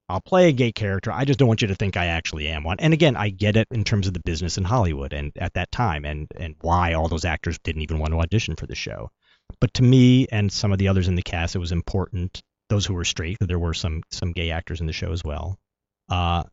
[0.09, 1.11] I'll play a gay character.
[1.11, 2.79] I just don't want you to think I actually am one.
[2.79, 5.71] And again, I get it in terms of the business in Hollywood and at that
[5.71, 9.09] time and and why all those actors didn't even want to audition for the show.
[9.59, 12.41] But to me and some of the others in the cast, it was important.
[12.69, 15.57] Those who were straight, there were some some gay actors in the show as well,
[16.09, 16.43] uh,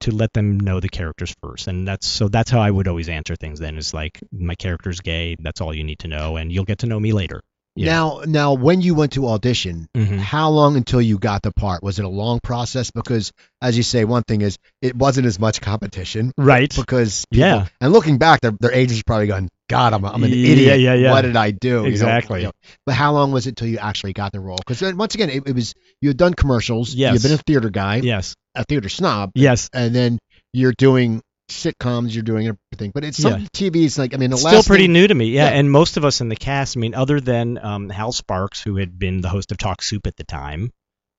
[0.00, 1.68] to let them know the characters first.
[1.68, 3.60] And that's so that's how I would always answer things.
[3.60, 5.36] Then is like my character's gay.
[5.38, 7.42] That's all you need to know, and you'll get to know me later.
[7.76, 7.92] Yeah.
[7.92, 10.18] Now, now, when you went to audition, Mhm.
[10.18, 11.82] how long until you got the part?
[11.82, 12.92] Was it a long process?
[12.92, 16.72] Because, as you say, one thing is it wasn't as much competition Right.
[16.74, 17.66] because people, Yeah.
[17.80, 20.80] And looking back, their, their agents probably going, "God, I'm, a, I'm an Yeah, idiot.
[20.80, 21.10] yeah, yeah.
[21.10, 22.40] What did I do?" You know, Exactly.
[22.40, 22.52] you know.
[22.86, 24.58] But how long was it till you actually got the role?
[24.64, 26.94] Because once again, it, it was you had done commercials.
[26.94, 27.14] Yes.
[27.14, 28.36] You've been a theater guy, Yes.
[28.54, 29.68] a theater snob, Yes.
[29.72, 30.20] and then
[30.52, 31.22] you're doing
[31.54, 32.12] sitcoms.
[32.14, 32.90] You're doing everything.
[32.94, 33.46] But it's some Yeah.
[33.54, 35.26] TV's like I mean, the last still pretty thing- new to me.
[35.26, 35.58] Yeah, Yeah.
[35.58, 38.76] and most of us in the cast, I mean, other than um, Hal Sparks, who
[38.76, 40.70] had been the host of Talk Soup at the time,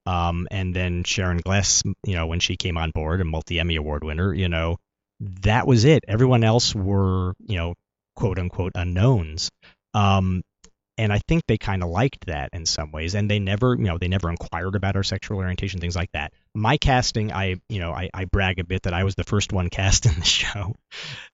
[0.05, 3.75] um, and then Sharon Gless, you know, when she came on board, a multi Emmy
[3.75, 4.77] Award winner, you know,
[5.19, 6.03] that was it.
[6.07, 7.73] Everyone else were, you know,
[8.15, 9.49] quote unquote unknowns.
[9.93, 10.43] Um,
[10.97, 13.85] and I think they kind of liked that in some ways, and they never, you
[13.85, 16.33] know, they never inquired about our sexual orientation, things like that.
[16.53, 19.51] My casting, I, you know, I, I brag a bit that I was the first
[19.51, 20.75] one cast in the show.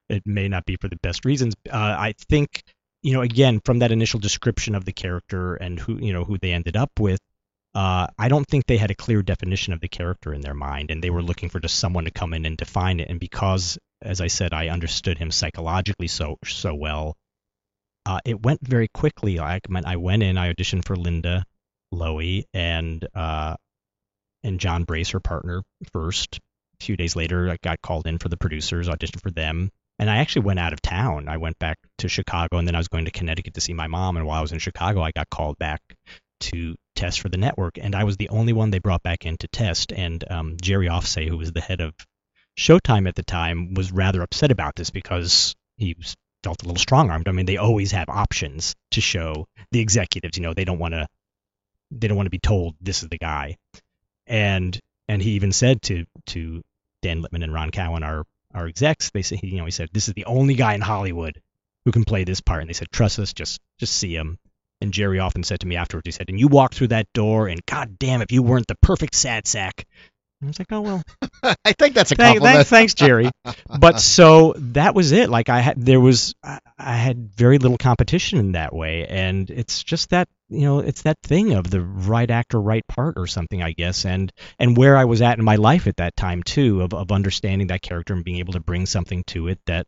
[0.10, 1.54] It may not be for the best reasons.
[1.70, 2.64] Uh, I think,
[3.04, 6.38] you know, again, from that initial description of the character and who, you know, who
[6.38, 7.20] they ended up with,
[7.74, 10.92] uh, I don't think they had a clear definition of the character in their mind,
[10.92, 13.10] and they were looking for just someone to come in and define it.
[13.10, 17.16] And because, as I said, I understood him psychologically so so well,
[18.06, 19.40] uh, it went very quickly.
[19.40, 21.46] I I went in, I auditioned for Linda
[21.94, 23.56] Lowy and uh,
[24.44, 26.40] and John Brace, her partner, first.
[26.80, 30.10] A few days later, I got called in for the producers, auditioned for them, and
[30.10, 31.30] I actually went out of town.
[31.30, 33.88] I went back to Chicago, and then I was going to Connecticut to see my
[33.88, 34.18] mom.
[34.18, 35.82] And while I was in Chicago, I got called back
[36.42, 39.38] to test for the network, and I was the only one they brought back in
[39.38, 39.94] to test.
[39.94, 41.94] And um, Jerry Offsay, who was the head of
[42.58, 46.80] Showtime at the time, was rather upset about this because he was, felt a little
[46.80, 47.28] strong-armed.
[47.28, 50.38] I mean, they always have options to show the executives.
[50.38, 51.08] You know, they don't want to
[51.92, 53.58] they don't want to be told this is the guy.
[54.28, 54.78] And
[55.08, 56.62] and he even said to to
[57.02, 60.08] Dan Lipman and Ron Cowen, our our execs, they said you know he said this
[60.08, 61.42] is the only guy in Hollywood
[61.86, 64.38] who can play this part, and they said trust us, just just see him.
[64.82, 67.48] And Jerry often said to me afterwards, he said, and you walk through that door,
[67.48, 69.86] and god damn, if you weren't the perfect sad sack.
[70.44, 71.04] I was like, oh well,
[71.66, 72.68] I think that's a Thank, compliment.
[72.68, 73.30] thanks, thanks, Jerry.
[73.80, 75.30] but so that was it.
[75.30, 79.50] Like I had, there was, I, I had very little competition in that way, and
[79.50, 83.26] it's just that you know, it's that thing of the right actor, right part, or
[83.26, 86.44] something, I guess, and and where I was at in my life at that time
[86.44, 89.88] too, of of understanding that character and being able to bring something to it that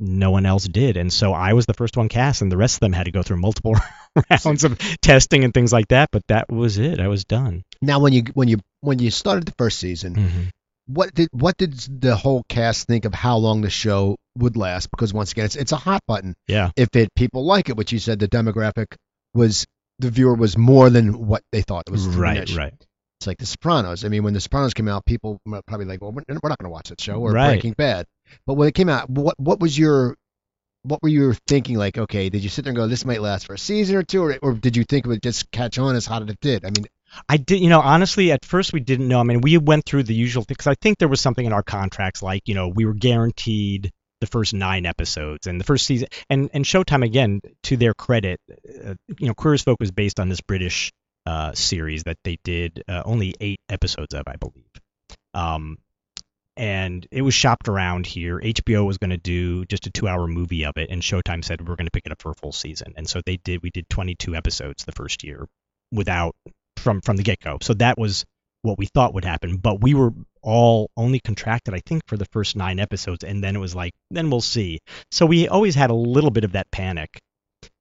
[0.00, 2.76] no one else did, and so I was the first one cast, and the rest
[2.76, 3.76] of them had to go through multiple
[4.44, 6.10] rounds of testing and things like that.
[6.12, 7.00] But that was it.
[7.00, 7.62] I was done.
[7.80, 10.42] Now, when you when you when you started the first season, Mm-hmm.
[10.86, 14.90] what did what did the whole cast think of how long the show would last?
[14.90, 16.34] Because once again, it's it's a hot button.
[16.48, 16.70] Yeah.
[16.76, 18.86] If it people like it, which you said the demographic
[19.34, 19.64] was
[19.98, 22.06] the viewer was more than what they thought it was.
[22.06, 22.48] Right.
[22.54, 22.74] Right.
[23.20, 24.04] It's like The Sopranos.
[24.04, 26.58] I mean, when The Sopranos came out, people were probably like, "Well, we're we're not
[26.58, 27.52] going to watch that show," or Right.
[27.52, 28.06] Breaking Bad.
[28.48, 30.16] But when it came out, what what was your
[30.82, 31.76] what were you thinking?
[31.76, 34.02] Like, okay, did you sit there and go, "This might last for a season or
[34.02, 36.40] two, or, or did you think it would just catch on as hot as it
[36.40, 36.64] did?
[36.64, 36.86] I mean,
[37.28, 39.20] I did, you know, honestly, at first we didn't know.
[39.20, 41.62] I mean, we went through the usual because I think there was something in our
[41.62, 46.08] contracts, like, you know, we were guaranteed the first nine episodes and the first season.
[46.30, 50.20] And and Showtime again, to their credit, uh, you know, Queer as Folk was based
[50.20, 50.92] on this British
[51.26, 54.70] uh, series that they did uh, only eight episodes of, I believe.
[55.34, 55.78] Um,
[56.56, 58.38] and it was shopped around here.
[58.38, 61.76] HBO was going to do just a two-hour movie of it, and Showtime said we're
[61.76, 63.62] going to pick it up for a full season, and so they did.
[63.62, 65.46] We did 22 episodes the first year,
[65.90, 66.34] without
[66.76, 67.58] from from the get-go.
[67.62, 68.24] So that was
[68.62, 72.26] what we thought would happen, but we were all only contracted, I think, for the
[72.26, 74.78] first nine episodes, and then it was like, then we'll see.
[75.10, 77.18] So we always had a little bit of that panic,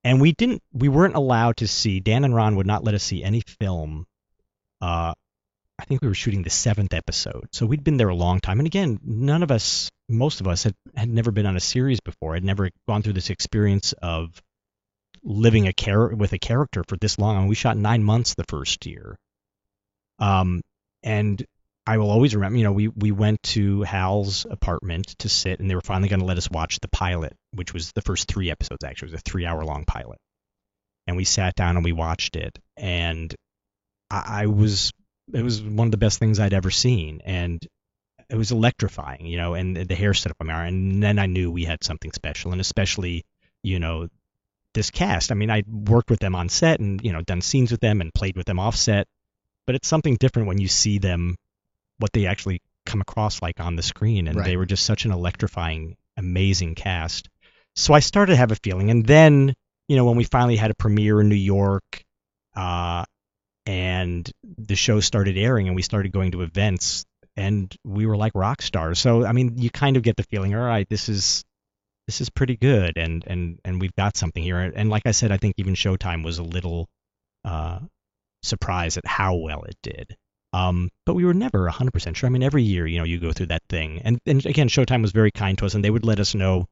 [0.03, 1.99] and we didn't, we weren't allowed to see.
[1.99, 4.05] Dan and Ron would not let us see any film
[4.81, 5.13] uh,
[5.81, 7.47] I think we were shooting the seventh episode.
[7.53, 8.59] So we'd been there a long time.
[8.59, 11.99] And again, none of us, most of us, had, had never been on a series
[11.99, 12.35] before.
[12.35, 14.39] Had never gone through this experience of
[15.23, 17.35] living a char- with a character for this long.
[17.35, 19.17] I mean, we shot nine months the first year.
[20.19, 20.61] Um,
[21.01, 21.43] and
[21.87, 25.67] I will always remember, you know, we, we went to Hal's apartment to sit, and
[25.67, 28.51] they were finally going to let us watch the pilot, which was the first three
[28.51, 29.07] episodes, actually.
[29.07, 30.19] It was a three hour long pilot.
[31.07, 32.59] And we sat down and we watched it.
[32.77, 33.33] And
[34.11, 34.91] I, I was
[35.33, 37.65] it was one of the best things I'd ever seen, and
[38.29, 39.53] it was electrifying, you know.
[39.53, 42.11] And the hair stood up on my arm, and then I knew we had something
[42.11, 43.23] special, and especially,
[43.63, 44.07] you know,
[44.73, 45.31] this cast.
[45.31, 48.01] I mean, I worked with them on set, and you know, done scenes with them,
[48.01, 49.07] and played with them off set,
[49.65, 51.35] but it's something different when you see them,
[51.97, 54.45] what they actually come across like on the screen, and Right.
[54.45, 57.29] they were just such an electrifying, amazing cast.
[57.75, 59.53] So I started to have a feeling, and then,
[59.87, 61.83] you know, when we finally had a premiere in New York.
[62.53, 63.05] Uh,
[63.65, 67.05] and the show started airing and we started going to events
[67.37, 68.99] and we were like rock stars.
[68.99, 71.43] So i mean you kind of get the feeling all right this is
[72.07, 74.59] this is pretty good and and and we've got something here.
[74.59, 76.87] And like i said i think even showtime was a little
[77.45, 77.79] uh
[78.43, 80.15] surprised at how well it did.
[80.53, 82.27] Um but we were never 100% sure.
[82.27, 84.01] I mean every year you know you go through that thing.
[84.03, 86.67] And and again showtime was very kind to us and they would let us know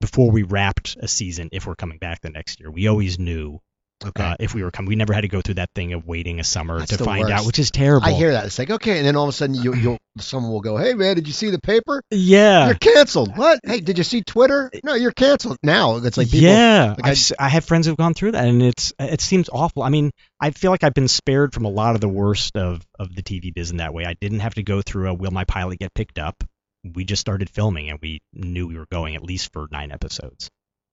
[0.00, 2.70] before we wrapped a season if we're coming back the next year.
[2.70, 3.60] We always knew
[4.04, 4.22] Okay.
[4.22, 4.88] uh, if we were coming.
[4.88, 7.30] We never had to go through that thing of waiting a summer That's to find
[7.30, 8.06] out, which is terrible.
[8.06, 8.44] I hear that.
[8.46, 10.92] It's like, okay, and then all of a sudden you you'll someone will go, Hey
[10.94, 12.02] man, did you see the paper?
[12.10, 12.66] Yeah.
[12.66, 13.36] You're canceled.
[13.36, 13.60] What?
[13.64, 14.70] Hey, did you see Twitter?
[14.84, 15.56] No, you're canceled.
[15.62, 18.46] Now it's like people yeah, like I- s- I have friends who've gone through that,
[18.46, 19.82] and it's it seems awful.
[19.82, 22.84] I mean, I feel like I've been spared from a lot of the worst of
[22.98, 24.04] of the TV biz in that way.
[24.04, 26.44] I didn't have to go through a will my pilot get picked up.
[26.84, 30.50] We just started filming, and we knew we were going at least for nine episodes.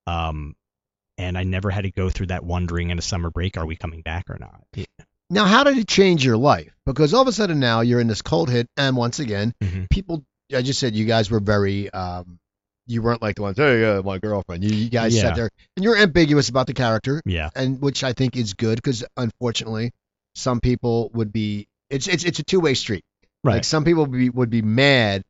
[0.08, 0.56] Um,
[1.18, 3.76] and I never had to go through that wondering in a summer break, are we
[3.76, 4.64] coming back or not?
[4.76, 4.86] Yeah.
[5.30, 6.74] Now, how did it change your life?
[6.86, 9.90] Because all of a sudden now you're in this cold hit, and once again, Mhm.
[9.90, 10.24] people.
[10.54, 11.90] I just said you guys were very.
[11.90, 12.38] Um,
[12.88, 13.56] you weren't like the ones.
[13.58, 14.64] Hey, uh, my girlfriend.
[14.66, 15.22] You, you guys Yeah.
[15.22, 18.76] sat there, and you're ambiguous about the character, Yeah, and which I think is good
[18.76, 19.92] because unfortunately,
[20.36, 21.68] some people would be.
[21.90, 23.06] It's it's it's a two way street.
[23.46, 25.24] right, Like some people would be would be mad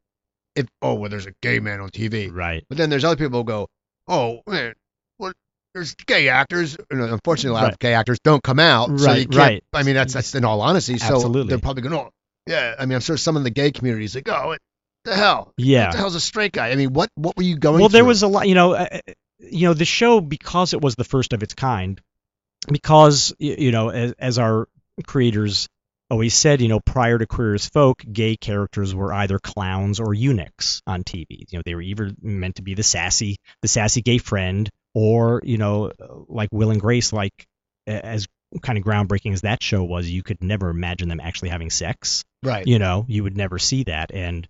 [0.56, 3.42] if oh well there's a gay man on TV, right, but then there's other people
[3.42, 3.68] who go
[4.08, 4.74] oh man
[5.18, 5.36] what
[5.74, 6.78] there's gay actors.
[6.90, 7.74] and unfortunately, a lot Right.
[7.74, 8.88] of gay actors don't come out.
[8.88, 9.64] so you Right, can't, right.
[9.74, 10.94] I mean that's that's in all honesty.
[10.96, 11.44] Absolutely.
[11.44, 12.10] So they're probably going oh
[12.48, 12.76] yeah.
[12.78, 14.60] I mean I'm sure some in the gay community is like oh what
[15.06, 15.92] the hell what yeah.
[15.92, 16.72] the hell's a straight guy?
[16.72, 17.80] I mean what what were you going?
[17.80, 19.00] well there was a lot you know uh,
[19.40, 22.00] you know the show because it was the first of its kind
[22.72, 24.68] because you know as, as our
[25.08, 25.68] creators
[26.10, 30.14] always said you know prior to queer as folk gay characters were either clowns or
[30.14, 34.02] eunuchs on tv you know they were either meant to be the sassy the sassy
[34.02, 35.92] gay friend or you know
[36.28, 37.46] like will and grace like
[37.88, 38.28] as
[38.62, 42.24] kind of groundbreaking as that show was you could never imagine them actually having sex.
[42.44, 42.66] Right.
[42.66, 44.12] you know you would never see that.
[44.14, 44.48] And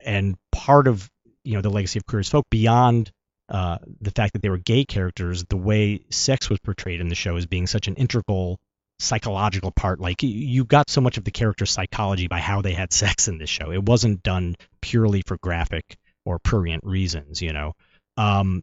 [0.00, 1.08] and part of
[1.44, 3.10] you know the legacy of queer as folk beyond
[3.48, 7.14] uh, the fact that they were gay characters the way sex was portrayed in the
[7.14, 8.58] show as being such an integral
[8.98, 10.00] psychological part.
[10.00, 13.38] Like you got so much of the character psychology by how they had sex in
[13.38, 13.70] this show.
[13.70, 17.74] It wasn't done purely for graphic or prurient reasons you know?
[18.16, 18.62] Um,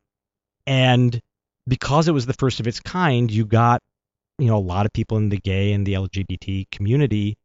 [0.65, 1.19] and
[1.67, 3.81] because it was the first of its kind you got
[4.37, 7.37] you know a lot of people in the gay and the lgbt community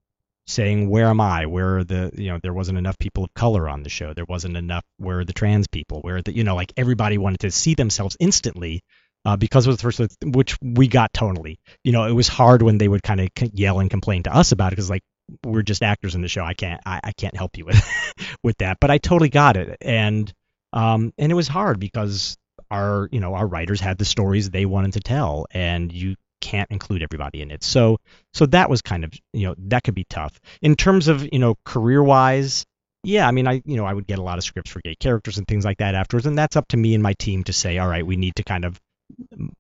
[0.47, 1.47] saying where am i?
[1.47, 4.15] Where are the you know there wasn't enough people of color on the show.
[4.15, 6.01] There wasn't enough where are the trans people?
[6.01, 8.83] Where the you know like everybody wanted to see themselves instantly
[9.25, 12.63] uh, because it was the first which we got tonally you know it was hard
[12.63, 15.03] when they would kind of yell and complain to us about it because like
[15.45, 16.45] we're just actors in the show.
[16.45, 17.83] I can't I, I can't help you with
[18.43, 18.79] with that.
[18.81, 19.77] But i totally got it.
[19.81, 20.33] And
[20.73, 22.37] um and it was hard because
[22.71, 26.71] our you know our writers had the stories they wanted to tell and you can't
[26.71, 27.65] include everybody in it.
[27.65, 27.99] So
[28.33, 30.39] so that was kind of you know that could be tough.
[30.63, 32.65] In terms of you know career wise
[33.07, 34.97] yeah i mean i you know i would get a lot of scripts for gay
[34.97, 37.53] characters and things like that afterwards and that's up to me and my team to
[37.53, 38.81] say all right we need to kind of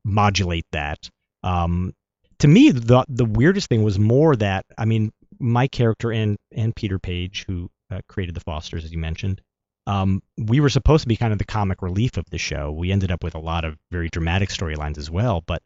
[0.05, 1.09] modulate that.
[1.42, 1.92] Um
[2.40, 6.75] to me the the weirdest thing was more that i mean my character and and
[6.75, 9.40] peter paige who uh, created the fosters as you mentioned
[9.87, 12.72] um, we were supposed to be kind of the comic relief of the show.
[12.72, 15.42] We ended up with a lot of very dramatic storylines as well.
[15.46, 15.62] But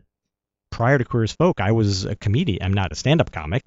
[0.71, 2.63] prior to Queer as Folk, I was a comedian.
[2.63, 3.63] I'm not a stand-up comic,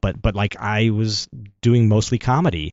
[0.00, 1.28] but but like I was
[1.60, 2.72] doing mostly comedy,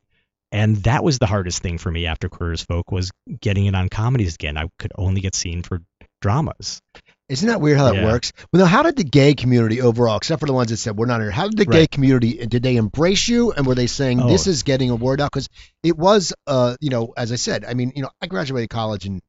[0.52, 3.76] and that was the hardest thing for me after Queer as Folk was getting it
[3.76, 4.58] on comedies again.
[4.58, 5.82] I could only get seen for
[6.22, 6.82] dramas.
[7.30, 8.06] Isn't that weird how that Yeah.
[8.06, 8.34] works?
[8.52, 11.06] Well, now, how did the gay community overall, except for the ones that said we're
[11.06, 14.20] not here, how did the gay community did they embrace you and were they saying
[14.22, 14.28] Oh.
[14.28, 15.32] this is getting a word out?
[15.32, 15.48] Because
[15.84, 19.06] it was, uh, you know, as I said, I mean, you know, I graduated college
[19.06, 19.22] in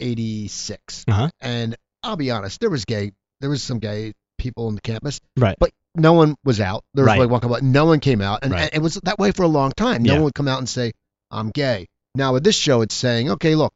[0.00, 1.28] '86, Uh-huh.
[1.40, 5.20] and I'll be honest, there was gay, there was some gay people on the campus,
[5.36, 5.56] Right.
[5.58, 6.84] but no one was out.
[6.94, 7.20] There was Right.
[7.20, 8.62] like one out, no one came out, and, Right.
[8.62, 10.02] and it was that way for a long time.
[10.02, 10.18] No Yeah.
[10.18, 10.92] one would come out and say
[11.30, 11.88] I'm gay.
[12.14, 13.72] Now with this show, it's saying, okay, look,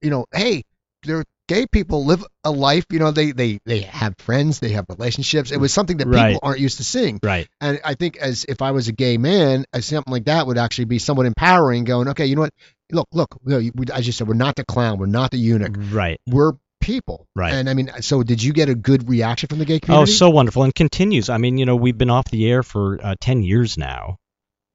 [0.00, 0.62] you know, hey,
[1.02, 2.84] there gay people live a life.
[2.90, 5.52] You know, they they they have friends, they have relationships.
[5.52, 6.34] It was something that Right.
[6.34, 7.18] people aren't used to seeing.
[7.22, 7.48] Right.
[7.60, 10.86] And I think as if I was a gay man, something like that would actually
[10.86, 11.84] be somewhat empowering.
[11.84, 12.54] Going, okay, you know what?
[12.92, 15.38] Look, look, you know, we- as you said, we're not the clown, we're not the
[15.38, 16.20] eunuch, Right.
[16.26, 17.26] we're people.
[17.34, 17.52] Right.
[17.52, 20.12] And I mean, so did you get a good reaction from the gay community?
[20.12, 21.28] Oh, so wonderful, and continues.
[21.28, 24.18] I mean, you know, we've been off the air for uh, ten years now,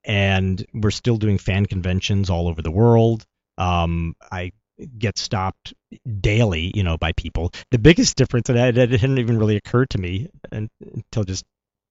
[0.03, 3.25] and we're still doing fan conventions all over the world.
[3.57, 4.51] Um, I
[4.97, 5.73] get stopped
[6.19, 7.51] daily, you know, by people.
[7.71, 11.43] The biggest difference, and it, hadn't even really occurred to me until just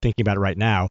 [0.03, 0.89] thinking about it right now.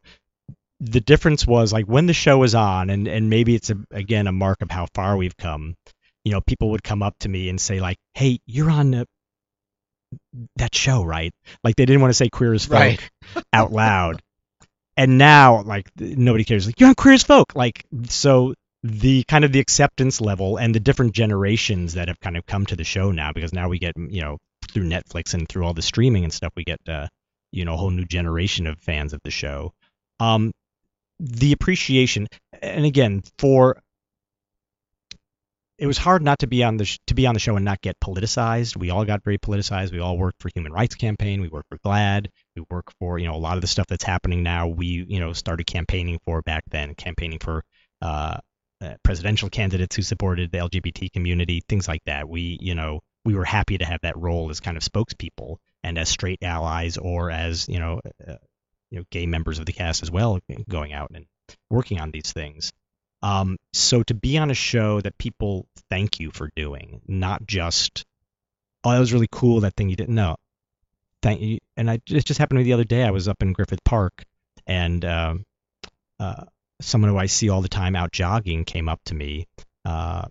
[0.81, 4.27] The difference was like when the show was on, and and maybe it's a, again
[4.27, 5.75] a mark of how far we've come.
[6.23, 9.05] You know, people would come up to me and say like, "Hey, you're on uh,
[10.55, 13.09] that show, right?" Like they didn't want to say "Queer as Folk" Right.
[13.51, 14.21] out loud.
[14.95, 16.65] And now, like nobody cares.
[16.65, 17.55] Like you're on Queer as Folk.
[17.55, 22.37] Like so, the kind of the acceptance level and the different generations that have kind
[22.37, 24.37] of come to the show now, because now we get you know
[24.71, 27.07] through Netflix and through all the streaming and stuff, we get uh,
[27.51, 29.73] you know a whole new generation of fans of the show.
[30.19, 30.51] Um,
[31.19, 32.27] the appreciation,
[32.61, 33.81] and again, for
[35.77, 37.65] it was hard not to be on the sh- to be on the show and
[37.65, 38.75] not get politicized.
[38.77, 39.91] We all got very politicized.
[39.91, 41.41] We all worked for Human Rights Campaign.
[41.41, 42.27] We worked for GLAAD.
[42.55, 44.67] We work for you know a lot of the stuff that's happening now.
[44.67, 47.63] We you know started campaigning for back then, campaigning for
[48.01, 48.37] uh,
[48.81, 52.29] uh, presidential candidates who supported the LGBT community, things like that.
[52.29, 55.97] We you know we were happy to have that role as kind of spokespeople and
[55.97, 58.35] as straight allies or as you know uh,
[58.91, 60.39] you know gay members of the cast as well,
[60.69, 61.25] going out and
[61.69, 62.71] working on these things.
[63.21, 68.05] Um, so to be on a show that people thank you for doing, not just,
[68.83, 70.37] oh, that was really cool, that thing you didn't know.
[71.21, 71.57] Thank you.
[71.75, 73.03] And I, it just happened to me the other day.
[73.03, 74.23] I was up in Griffith Park,
[74.65, 75.43] and um,
[76.19, 76.45] uh,
[76.81, 79.47] someone who I see all the time out jogging came up to me,
[79.85, 80.25] uh,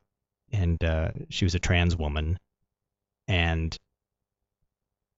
[0.53, 2.39] and uh, she was a trans woman,
[3.27, 3.77] and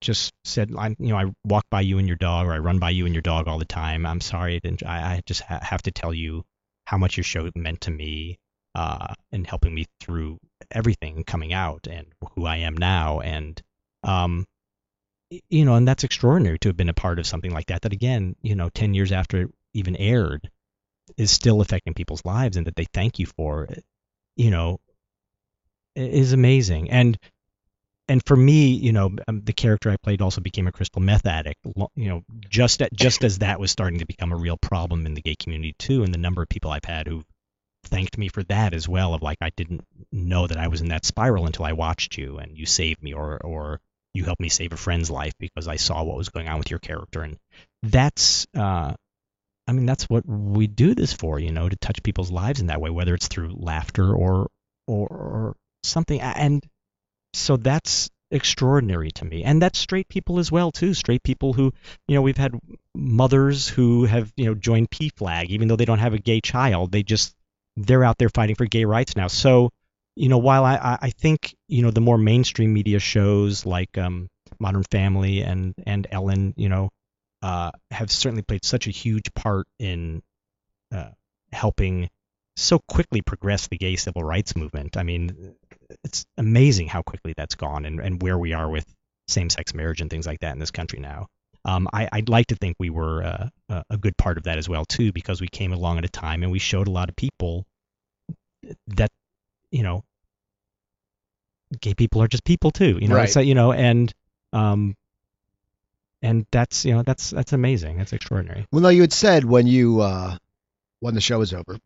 [0.00, 2.78] just said, I, you know, I walk by you and your dog, or I run
[2.78, 4.06] by you and your dog all the time.
[4.06, 6.44] I'm sorry, I, I, just ha- have to tell you
[6.86, 8.38] how much your show meant to me
[8.74, 10.38] uh, and helping me through
[10.70, 13.20] everything coming out and who I am now.
[13.20, 13.60] And,
[14.02, 14.46] um,
[15.48, 17.92] you know, and that's extraordinary to have been a part of something like that, that
[17.92, 20.50] again, you know, 10 years after it even aired
[21.20, 23.68] is still affecting people's lives and that they thank you for,
[24.36, 24.80] you know,
[25.94, 26.90] is amazing.
[26.90, 27.18] And,
[28.08, 31.26] and for me, you know, um, the character I played also became a crystal meth
[31.26, 31.60] addict.
[31.94, 35.14] You know, just at, just as that was starting to become a real problem in
[35.14, 37.22] the gay community too, and the number of people I've had who
[37.84, 39.14] thanked me for that as well.
[39.14, 42.38] Of like, I didn't know that I was in that spiral until I watched you
[42.38, 43.80] and you saved me, or or
[44.14, 46.70] you helped me save a friend's life because I saw what was going on with
[46.70, 47.36] your character, and
[47.82, 48.46] that's.
[48.56, 48.94] Uh,
[49.70, 52.66] I mean, that's what we do this for, you know, to touch people's lives in
[52.66, 54.50] that way, whether it's through laughter or
[54.88, 56.20] or, or something.
[56.20, 56.66] And
[57.34, 59.44] so that's extraordinary to me.
[59.44, 60.92] And that's straight people as well too.
[60.92, 61.72] Straight people who
[62.08, 62.58] you know we've had
[62.96, 65.50] mothers who have you know joined PFLAG.
[65.50, 67.36] Even though they don't have a gay child they just
[67.76, 69.28] they're out there fighting for gay rights now.
[69.28, 69.70] So
[70.16, 74.28] you know while i i think you know the more mainstream media shows like um
[74.58, 76.90] modern family and and ellen you know
[77.42, 80.22] uh have certainly played such a huge part in
[80.94, 81.10] uh
[81.52, 82.08] helping
[82.56, 85.54] so quickly progress the gay civil rights movement i mean
[86.04, 88.86] it's amazing how quickly that's gone and, and where we are with
[89.28, 91.26] same-sex marriage and things like that in this country now.
[91.64, 94.58] Um, I, I'd like to think we were uh, a a good part of that
[94.58, 97.08] as well too, because we came along at a time and we showed a lot
[97.08, 97.66] of people
[98.88, 99.10] that
[99.70, 100.02] you know
[101.80, 102.98] gay people are just people too.
[103.00, 103.28] You know, Right.
[103.28, 104.12] so you know, and
[104.52, 104.94] um,
[106.22, 107.98] and that's you know that's that's amazing.
[107.98, 108.66] That's extraordinary.
[108.72, 110.36] Well, no, you had said when you uh,
[111.00, 111.78] when the show was over,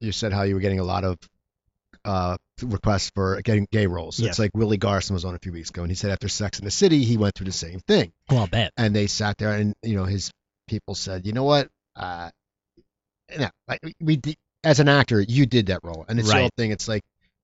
[0.00, 1.18] you said how you were getting a lot of
[2.04, 4.18] uh, requests for getting gay roles.
[4.18, 4.30] Yes.
[4.30, 6.58] It's like Willie Garson was on a few weeks ago, and he said after Sex
[6.58, 8.12] in the City, he went through the same thing.
[8.30, 8.72] Well, I'll bet.
[8.76, 10.30] And they sat there, and you know, his
[10.68, 12.30] people said, you know what, uh,
[13.38, 13.48] no,
[14.00, 14.20] we
[14.64, 16.70] as an actor, you did that role, and it's the whole thing.
[16.70, 17.02] It's like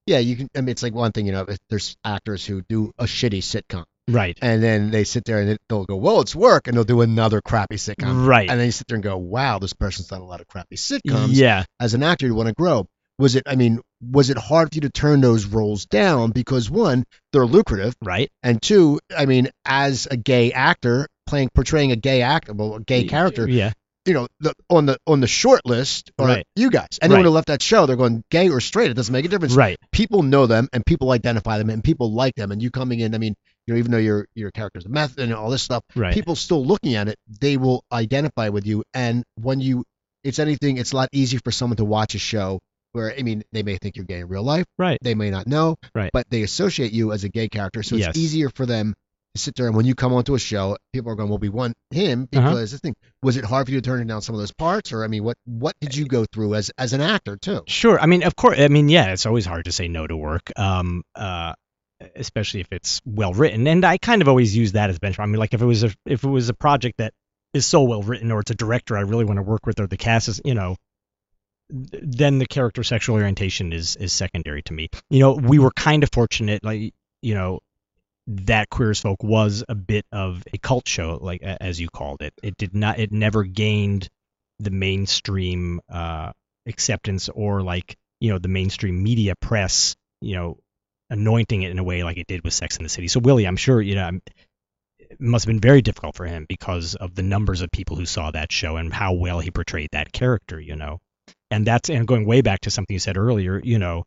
[0.09, 0.49] yeah, you can.
[0.57, 3.43] I mean, it's like one thing, you know, if there's actors who do a shitty
[3.43, 4.39] sitcom, Right.
[4.43, 7.41] and then they sit there and they'll go, well, it's work, and they'll do another
[7.41, 8.49] crappy sitcom, Right.
[8.51, 10.77] and then you sit there and go, wow, this person's done a lot of crappy
[10.77, 11.31] sitcoms.
[11.33, 11.65] Yeah.
[11.79, 12.87] As an actor, you want to grow.
[13.19, 13.43] Was it?
[13.47, 17.47] I mean, was it hard for you to turn those roles down because one, they're
[17.47, 18.31] lucrative, Right.
[18.43, 22.81] and two, I mean, as a gay actor playing portraying a gay actor, well, a
[22.81, 23.73] gay character, Yeah.
[24.07, 26.47] you know, the, on the on the short list are Right.
[26.55, 26.87] you guys.
[27.03, 27.25] Anyone Right.
[27.27, 28.91] who left that show, they're going gay or straight.
[28.93, 29.55] It doesn't make a difference.
[29.55, 29.77] Right.
[29.91, 32.53] People know them and people identify them and people like them.
[32.53, 33.35] And you coming in, I mean,
[33.69, 36.15] you know, even though your your character's a meth and all this stuff, Right.
[36.15, 38.83] people still looking at it, they will identify with you.
[38.95, 39.85] And when you,
[40.25, 42.61] it's anything, it's a lot easier for someone to watch a show
[42.93, 44.99] where I mean, they may think you're gay in real life, Right.
[45.03, 46.09] they may not know, Right.
[46.15, 48.17] but they associate you as a gay character, so it's Yes.
[48.17, 48.95] easier for them
[49.35, 49.67] to sit there.
[49.67, 52.49] And when you come onto a show, people are going, "Well, we want him Uh-huh.
[52.49, 54.93] because this thing." Was it hard for you to turn down some of those parts,
[54.93, 57.61] or I mean, what what did you go through as as an actor too?
[57.67, 58.01] Sure.
[58.01, 58.59] I mean, of course.
[58.59, 60.51] I mean, yeah, it's always hard to say no to work.
[60.57, 61.03] Um.
[61.15, 61.53] Uh.
[62.15, 65.25] Especially if it's well written, and I kind of always use that as benchmark.
[65.25, 67.13] I mean, like if it was a if it was a project that
[67.55, 69.87] is so well written, or it's a director I really want to work with, or
[69.89, 70.77] the cast is, you know,
[71.71, 74.91] then the character sexual orientation is is secondary to me.
[75.11, 77.61] You know, we were kind of fortunate, like you know,
[78.29, 82.23] that Queer as Folk was a bit of a cult show, like as you called
[82.23, 82.33] it.
[82.43, 82.99] It did not.
[82.99, 84.09] It never gained
[84.59, 86.33] the mainstream uh,
[86.67, 90.59] acceptance or like you know the mainstream media press, you know,
[91.11, 93.09] anointing it in a way like it did with Sex in the City.
[93.09, 94.21] So Willie, I'm sure you know.
[95.11, 98.05] It must have been very difficult for him because of the numbers of people who
[98.05, 100.99] saw that show and how well he portrayed that character, you know.
[101.51, 104.05] And that's and going way back to something you said earlier, you know,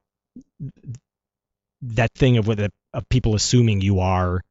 [1.81, 4.41] that thing of with of people assuming you are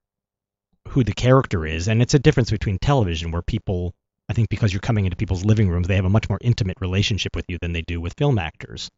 [0.89, 3.95] who the character is, and it's a difference between television where people,
[4.29, 6.79] I think, because you're coming into people's living rooms, they have a much more intimate
[6.81, 8.91] relationship with you than they do with film actors,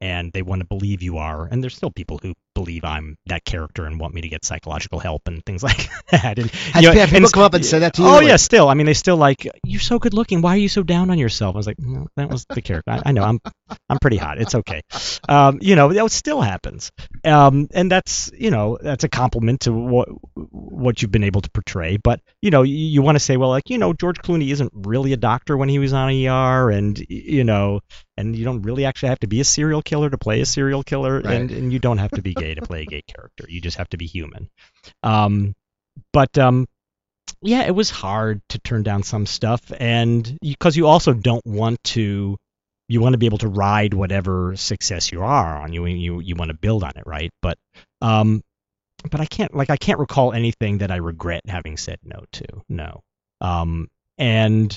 [0.00, 1.46] and they want to believe you are.
[1.46, 4.98] And there's still people who believe I'm that character and want me to get psychological
[4.98, 6.38] help and things like that.
[6.38, 8.08] And Has- you know, have people come up and say that to you?
[8.08, 8.68] Oh Like, yeah, still.
[8.68, 10.40] I mean, they still like you're so good looking.
[10.40, 11.56] Why are you so down on yourself?
[11.56, 12.90] I was like, "No, that was the character.
[12.90, 13.22] I, I know.
[13.24, 13.40] I'm
[13.88, 14.38] I'm pretty hot.
[14.38, 14.82] It's okay.
[15.28, 16.90] Um, you know, that still happens.
[17.24, 21.50] Um, and that's you know that's a compliment to what what you've been able to
[21.50, 21.96] portray.
[21.96, 24.72] But you know, you, you want to say, well, like you know, George Clooney isn't
[24.74, 27.80] really a doctor when he was on ER, and you know,
[28.16, 30.82] and you don't really actually have to be a serial killer to play a serial
[30.82, 31.34] killer, Right.
[31.34, 33.44] and and you don't have to be gay to play a gay character.
[33.48, 34.48] You just have to be human.
[35.02, 35.54] Um,
[36.12, 36.66] but um,
[37.42, 41.82] yeah, it was hard to turn down some stuff, and because you also don't want
[41.84, 42.36] to,
[42.88, 45.72] you want to be able to ride whatever success you are on.
[45.72, 47.30] You you you want to build on it, right?
[47.42, 47.58] But
[48.00, 48.42] um,
[49.10, 52.44] but I can't like I can't recall anything that I regret having said no to.
[52.68, 53.00] No.
[53.40, 54.76] Um, and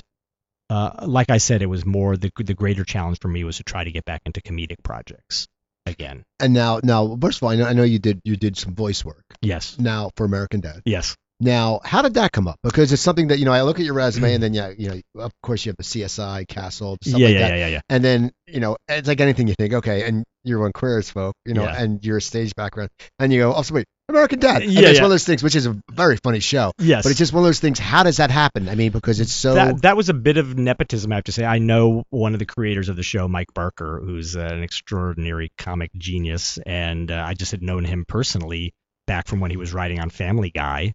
[0.69, 3.63] uh, like I said, it was more the the greater challenge for me was to
[3.63, 5.47] try to get back into comedic projects
[5.85, 6.23] again.
[6.39, 8.75] And now, now, first of all, I know, I know you did you did some
[8.75, 9.77] voice work Yes.
[9.79, 10.81] now for American Dad.
[10.85, 11.15] Yes.
[11.39, 12.57] Now, how did that come up?
[12.63, 13.51] Because it's something that you know.
[13.53, 15.83] I look at your resume, and then yeah, you know, of course you have the
[15.83, 17.49] CSI, Castle, stuff yeah, like yeah, that.
[17.51, 17.81] yeah, yeah, yeah.
[17.89, 21.11] And then you know, it's like anything you think, okay, and you're on Queer as
[21.11, 21.79] Folk, you know, Yeah.
[21.79, 22.89] and your stage background,
[23.19, 24.61] and you go, oh, so wait, American Dad.
[24.61, 25.03] And Yeah, it's yeah.
[25.03, 27.03] one of those things, which is a very funny show, Yes.
[27.03, 27.77] but it's just one of those things.
[27.79, 28.69] How does that happen?
[28.69, 29.55] I mean, because it's so.
[29.55, 31.45] that that was a bit of nepotism, I have to say.
[31.45, 35.51] I know one of the creators of the show, Mike Barker, who's uh, an extraordinary
[35.57, 38.73] comic genius, and uh, I just had known him personally
[39.07, 40.93] back from when he was writing on Family Guy,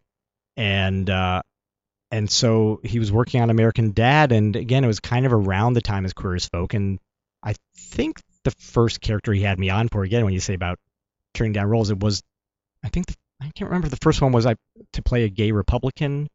[0.56, 1.42] and uh,
[2.10, 5.74] and so he was working on American Dad, and again, it was kind of around
[5.74, 6.98] the time as Queer as Folk, and
[7.42, 10.78] I think the first character he had me on for, again, when you say about
[11.34, 12.22] turning down roles, it was,
[12.84, 14.56] I think, the, I can't remember the first one was I
[14.92, 16.28] to play a gay Republican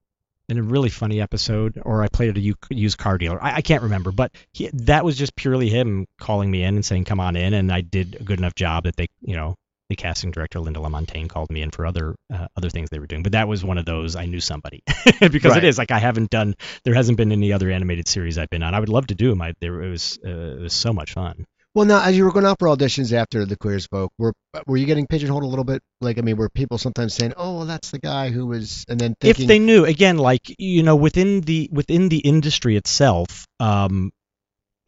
[0.49, 3.41] in a really funny episode, or I played a used car dealer.
[3.43, 6.85] I, I can't remember, but he, that was just purely him calling me in and
[6.85, 9.55] saying, "Come on in," and I did a good enough job that they, you know,
[9.89, 13.07] the casting director Linda Lamontagne called me in for other uh, other things they were
[13.07, 13.23] doing.
[13.23, 14.83] But that was one of those I knew somebody
[15.19, 15.57] because Right.
[15.57, 16.55] it is like I haven't done.
[16.85, 18.73] There hasn't been any other animated series I've been on.
[18.73, 19.41] I would love to do them.
[19.41, 21.45] I, there it was uh, it was so much fun.
[21.77, 24.33] Well, now as you were going out for auditions after the Queer as Folk, were
[24.65, 25.83] were you getting pigeonholed a little bit?
[26.01, 28.99] Like, I mean, were people sometimes saying, "Oh, well, that's the guy who was," and
[28.99, 33.45] then thinking, if they knew again like you know within the within the industry itself
[33.59, 34.09] um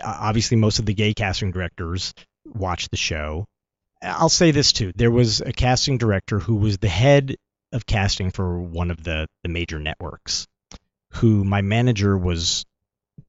[0.03, 2.11] obviously most of the gay casting directors
[2.43, 3.45] watch the show
[4.01, 7.35] i'll say this too there was a casting director who was the head
[7.71, 10.47] of casting for one of the the major networks
[11.11, 12.65] who my manager was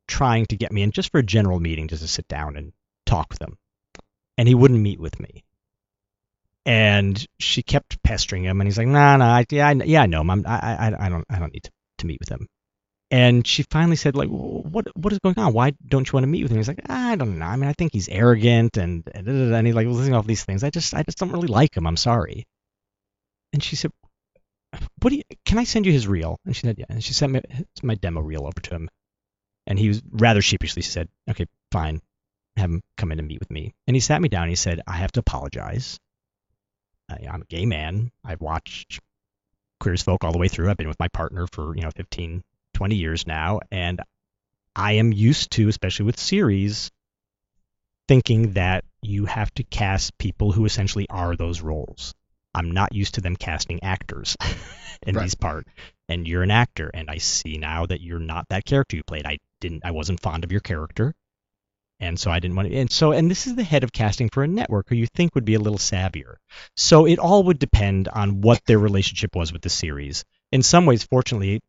[0.08, 2.72] trying to get me in just for a general meeting just to sit down and
[3.10, 3.56] talk with him.
[4.38, 5.44] And he wouldn't meet with me.
[6.66, 10.06] And she kept pestering him, and he's like, "Nah, nah, I, yeah, I, yeah, I
[10.06, 10.30] know him.
[10.30, 12.46] I'm, I, I, I don't, I don't need to, to meet with him."
[13.10, 15.52] and she finally said like what what is going on?
[15.52, 16.58] Why don't you want to meet with him?
[16.58, 17.46] He's like ah, i don't know.
[17.46, 20.62] I mean i think he's arrogant and and, and he like listing off these things.
[20.62, 21.86] I just i just don't really like him.
[21.86, 22.46] I'm sorry.
[23.52, 23.90] And she said
[25.02, 26.38] what do you can i send you his reel?
[26.44, 26.86] And she said yeah.
[26.88, 27.40] And she sent me
[27.82, 28.88] my demo reel over to him.
[29.66, 32.00] And he was rather sheepishly said okay fine
[32.60, 34.56] have him come in and meet with me and he sat me down and he
[34.56, 35.98] said i have to apologize
[37.10, 39.00] I, i'm a gay man i've watched
[39.80, 41.90] queer as folk all the way through i've been with my partner for you know
[41.96, 42.42] 15
[42.80, 44.00] 20 years now, and
[44.74, 46.90] I am used to, especially with series,
[48.08, 52.14] thinking that you have to cast people who essentially are those roles.
[52.54, 54.34] I'm not used to them casting actors
[55.06, 55.24] in right.
[55.24, 55.70] these parts.
[56.08, 59.26] And you're an actor, and I see now that you're not that character you played.
[59.26, 61.14] I didn't I wasn't fond of your character.
[62.00, 64.30] And so I didn't want to and so and this is the head of casting
[64.30, 66.36] for a network who you think would be a little savvier.
[66.74, 70.24] So it all would depend on what their relationship was with the series.
[70.50, 71.60] In some ways, fortunately,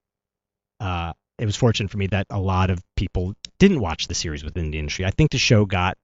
[0.79, 4.43] uh, it was fortunate for me that a lot of people didn't watch the series
[4.43, 5.05] within the industry.
[5.05, 5.97] I think the show got,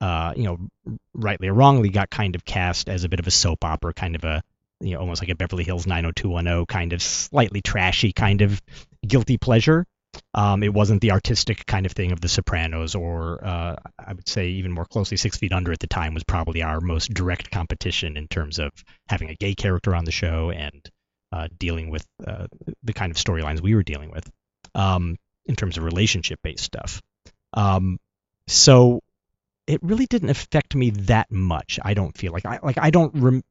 [0.00, 3.30] uh, you know, rightly or wrongly, got kind of cast as a bit of a
[3.30, 4.42] soap opera, kind of a,
[4.80, 8.60] you know, almost like a Beverly Hills 90210 kind of slightly trashy kind of
[9.06, 9.86] guilty pleasure.
[10.32, 14.28] Um, it wasn't the artistic kind of thing of The Sopranos, or uh, I would
[14.28, 17.50] say even more closely, Six Feet Under at the time was probably our most direct
[17.50, 18.70] competition in terms of
[19.08, 20.88] having a gay character on the show and
[21.32, 22.46] uh, dealing with uh,
[22.84, 24.30] the kind of storylines we were dealing with
[24.74, 25.16] um,
[25.46, 27.02] in terms of relationship based stuff.
[27.54, 27.98] Um,
[28.46, 29.02] so
[29.66, 31.78] it really didn't affect me that much.
[31.82, 33.44] I don't feel like I like I don't rem-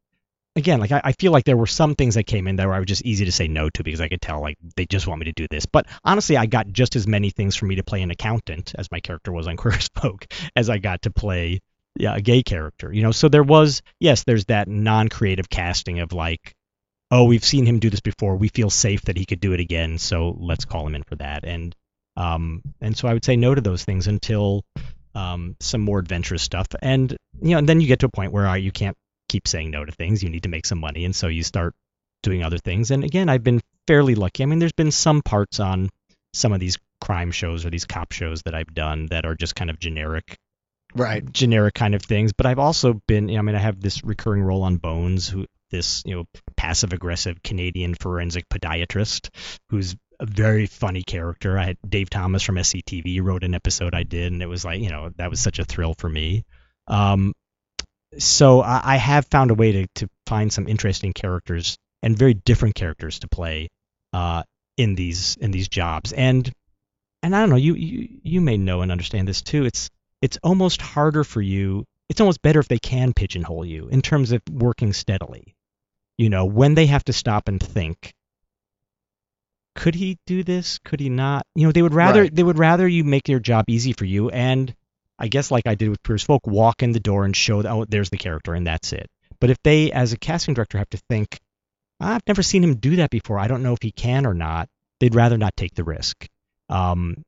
[0.55, 2.85] again like I, I feel like there were some things that came in that were
[2.85, 5.25] just easy to say no to because I could tell like they just want me
[5.25, 5.65] to do this.
[5.65, 8.91] But honestly, I got just as many things for me to play an accountant as
[8.91, 11.61] my character was on Queer as Folk as I got to play
[11.95, 12.93] yeah, a gay character.
[12.93, 16.55] You know, so there was yes, there's that non-creative casting of like
[17.11, 18.35] oh, we've seen him do this before.
[18.35, 21.15] We feel safe that he could do it again, so let's call him in for
[21.15, 21.43] that.
[21.43, 21.75] And
[22.15, 24.63] um, and so I would say no to those things until
[25.15, 26.67] um, some more adventurous stuff.
[26.81, 28.97] And you know, and then you get to a point where uh, you can't
[29.29, 30.21] keep saying no to things.
[30.21, 31.73] You need to make some money, and so you start
[32.21, 32.91] doing other things.
[32.91, 34.43] And again, I've been fairly lucky.
[34.43, 35.89] I mean, there's been some parts on
[36.33, 39.55] some of these crime shows or these cop shows that I've done that are just
[39.55, 40.37] kind of generic
[40.95, 44.41] right generic kind of things but i've also been i mean i have this recurring
[44.41, 46.25] role on bones who this you know
[46.55, 49.29] passive aggressive Canadian forensic podiatrist
[49.69, 51.57] who's a very funny character.
[51.57, 54.81] I had Dave Thomas from SCTV wrote an episode I did, and it was like
[54.81, 56.43] you know that was such a thrill for me.
[56.87, 57.33] Um,
[58.17, 62.33] so I, I have found a way to to find some interesting characters and very
[62.33, 63.69] different characters to play
[64.13, 64.43] uh,
[64.77, 66.13] in these in these jobs.
[66.13, 66.51] And
[67.21, 69.65] and I don't know, you you you may know and understand this too.
[69.65, 69.89] It's
[70.21, 71.85] it's almost harder for you.
[72.09, 75.55] It's almost better if they can pigeonhole you in terms of working steadily
[76.19, 78.13] you know, when they have to stop and think,
[79.73, 80.77] could he do this?
[80.79, 81.47] Could he not?
[81.55, 82.35] You know, they would rather right.
[82.35, 84.75] they would rather you make your job easy for you and
[85.19, 87.61] I guess like I did with Queer as Folk, walk in the door and show
[87.61, 89.07] that oh there's the character and that's it.
[89.39, 91.39] But if they as a casting director have to think,
[91.99, 93.37] I've never seen him do that before.
[93.37, 94.69] I don't know if he can or not.
[94.99, 96.27] They'd rather not take the risk.
[96.69, 97.23] Um,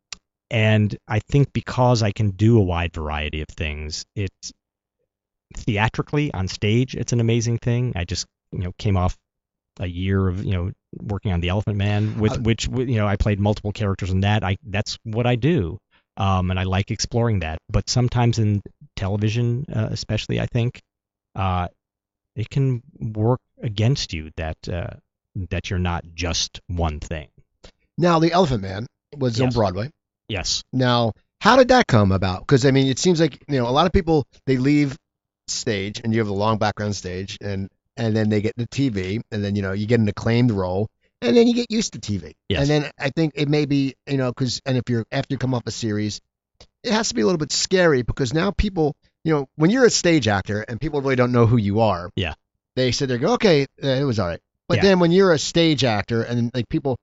[0.50, 4.52] and I think because I can do a wide variety of things, it's
[5.56, 7.94] theatrically on stage, it's an amazing thing.
[7.96, 9.18] I just you know came off
[9.80, 13.08] a year of you know working on the Elephant Man, with uh, which you know
[13.08, 14.44] I played multiple characters in that.
[14.44, 15.78] I that's what I do,
[16.18, 17.59] um, and I like exploring that.
[17.70, 18.62] But sometimes in
[18.95, 20.82] television, uh, especially, I think
[21.36, 21.68] uh,
[22.36, 24.95] it can work against you that uh,
[25.49, 27.30] that you're not just one thing.
[27.97, 28.88] Now, the Elephant Man
[29.18, 29.47] was yes.
[29.47, 29.89] on Broadway.
[30.28, 30.64] Yes.
[30.72, 32.41] Now, how did that come about?
[32.41, 34.97] Because I mean, it seems like you know a lot of people they leave
[35.47, 39.22] stage, and you have the long background stage, and and then they get the TV,
[39.32, 40.88] and then you know you get an acclaimed role,
[41.22, 42.34] and then you get used to TV.
[42.49, 42.61] Yes.
[42.61, 45.38] And then I think it may be you know because and if you're after you
[45.38, 46.22] come off a series,
[46.84, 49.86] it has to be a little bit scary because now people you know when you're
[49.86, 52.09] a stage actor and people really don't know who you are.
[52.15, 52.34] Yeah.
[52.76, 54.84] They sit there go okay it was all right, but yeah.
[54.84, 56.97] then when you're a stage actor and like people,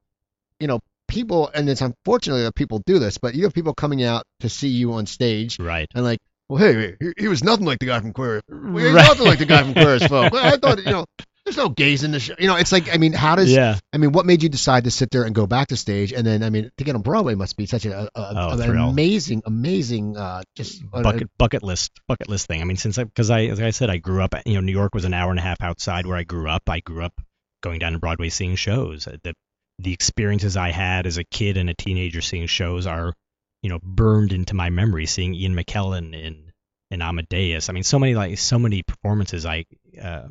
[0.59, 4.03] you know people and it's unfortunately that people do this, but you have people coming
[4.03, 5.89] out to see you on stage, right?
[5.95, 8.41] And like well, hey, he, he was nothing like the guy from Queer.
[8.49, 9.07] Well, he's right.
[9.07, 10.33] nothing like the guy from Queer as Folk.
[10.35, 11.05] I thought, you know,
[11.49, 12.35] there's no gays in the show.
[12.39, 13.79] You know, it's like, I mean, how does, yeah.
[13.93, 16.13] I mean, what made you decide to sit there and go back to stage?
[16.13, 18.77] And then, I mean, to get on Broadway must be such a, a, oh, an
[18.77, 22.61] amazing, amazing, uh, just bucket bucket list bucket list thing.
[22.61, 24.73] I mean, since I, because I, as I said, I grew up, you know, New
[24.73, 26.69] York was an hour and a half outside where I grew up.
[26.69, 27.15] I grew up
[27.63, 29.07] going down to Broadway seeing shows.
[29.07, 29.33] The
[29.79, 33.15] the experiences I had as a kid and a teenager seeing shows are,
[33.63, 35.07] you know, burned into my memory.
[35.07, 36.53] Seeing Ian McKellen in
[36.91, 37.71] in Amadeus.
[37.71, 39.65] I mean, so many like so many performances I
[40.03, 40.29] uh,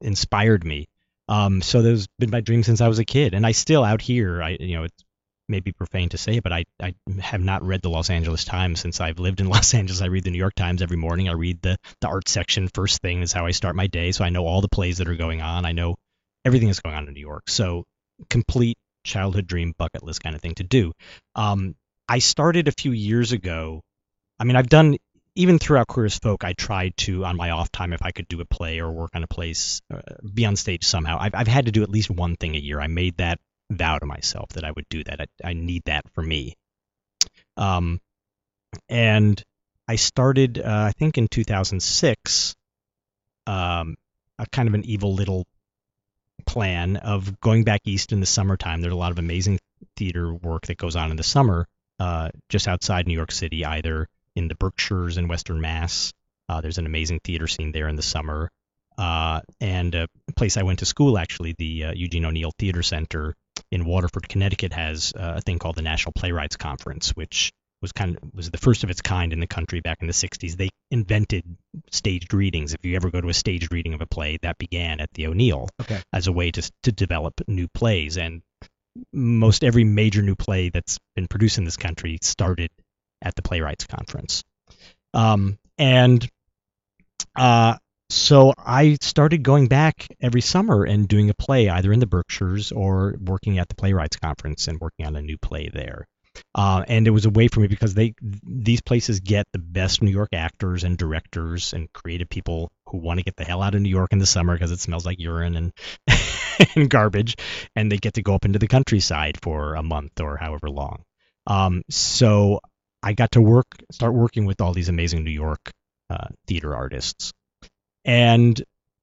[0.00, 0.86] inspired me.
[1.28, 4.02] Um, so that's been my dream since I was a kid, and I still out
[4.02, 4.42] here.
[4.42, 5.04] I you know it's
[5.48, 8.80] may be profane to say, but I, I have not read the Los Angeles Times
[8.80, 10.02] since I've lived in Los Angeles.
[10.02, 11.28] I read the New York Times every morning.
[11.28, 14.12] I read the, the art section first thing is how I start my day.
[14.12, 15.66] So I know all the plays that are going on.
[15.66, 15.96] I know
[16.44, 17.48] everything that's going on in New York.
[17.48, 17.84] So
[18.30, 20.92] complete childhood dream bucket list kind of thing to do.
[21.34, 21.74] Um,
[22.08, 23.82] I started a few years ago.
[24.38, 24.96] I mean, I've done
[25.34, 26.44] even throughout Queer as Folk.
[26.44, 29.10] I tried to on my off time if I could do a play or work
[29.14, 30.00] on a place, uh,
[30.32, 31.18] be on stage somehow.
[31.20, 32.80] I've I've had to do at least one thing a year.
[32.80, 35.20] I made that vow to myself that I would do that.
[35.20, 36.54] I, I need that for me.
[37.56, 38.00] Um,
[38.88, 39.42] and
[39.86, 42.54] I started, uh, I think, in 2006,
[43.46, 43.96] um,
[44.38, 45.46] a kind of an evil little
[46.46, 48.80] plan of going back east in the summertime.
[48.80, 49.58] There's a lot of amazing
[49.96, 51.66] theater work that goes on in the summer,
[51.98, 56.12] uh, just outside New York City, either in the Berkshires in Western Mass.
[56.48, 58.50] Uh, there's an amazing theater scene there in the summer.
[58.96, 63.34] Uh, and a place I went to school, actually, the uh, Eugene O'Neill Theater Center
[63.70, 68.16] in Waterford, Connecticut, has uh, a thing called the National Playwrights Conference, which was kind
[68.16, 70.56] of was the first of its kind in the country back in the 60s.
[70.56, 71.44] They invented
[71.90, 72.72] staged readings.
[72.72, 75.26] If you ever go to a staged reading of a play, that began at the
[75.26, 76.00] O'Neill Okay.
[76.12, 78.16] as a way to to develop new plays.
[78.16, 78.42] And
[79.12, 82.70] most every major new play that's been produced in this country started
[83.22, 84.42] at the Playwrights Conference.
[85.12, 86.28] Um, and
[87.36, 87.76] uh,
[88.10, 92.72] so I started going back every summer and doing a play either in the Berkshires
[92.72, 96.06] or working at the Playwrights Conference and working on a new play there.
[96.54, 98.12] Uh, and it was a way for me because they
[98.42, 103.18] these places get the best New York actors and directors and creative people who want
[103.18, 105.20] to get the hell out of New York in the summer because it smells like
[105.20, 105.72] urine and
[106.74, 107.36] and garbage,
[107.76, 111.04] and they get to go up into the countryside for a month or however long.
[111.46, 112.60] Um, so
[113.04, 115.70] I got to work, start working with all these amazing New York
[116.08, 117.32] uh, theater artists,
[118.04, 118.60] and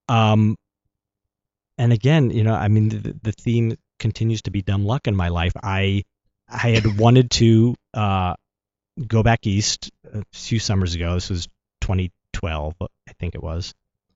[0.09, 0.55] um,
[1.77, 5.15] and again, you know, I mean, the, the theme continues to be dumb luck in
[5.15, 5.53] my life.
[5.61, 6.03] I
[6.49, 8.33] I had wanted to uh,
[9.07, 11.13] go back east a few summers ago.
[11.13, 11.45] This was
[11.81, 12.87] 2012, I
[13.19, 13.73] think it was.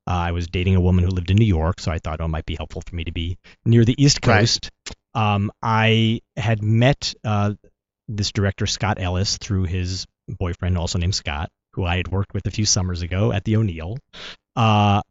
[0.07, 2.25] Uh, I was dating a woman who lived in New York, so I thought oh,
[2.25, 4.39] it might be helpful for me to be near the East Right.
[4.39, 4.71] Coast.
[5.13, 7.53] Um, I had met uh,
[8.07, 12.45] this director Scott Ellis through his boyfriend, also named Scott, who I had worked with
[12.47, 13.97] a few summers ago at the O'Neill,
[14.55, 15.01] uh,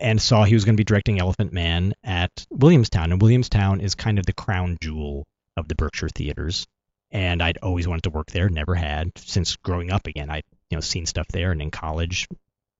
[0.00, 3.12] and saw he was going to be directing Elephant Man at Williamstown.
[3.12, 5.24] And Williamstown is kind of the crown jewel
[5.56, 6.66] of the Berkshire theaters.
[7.10, 10.06] And I'd always wanted to work there, never had since growing up.
[10.06, 12.26] Again, I'd you know seen stuff there, and in college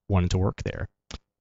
[0.09, 0.89] wanted to work there.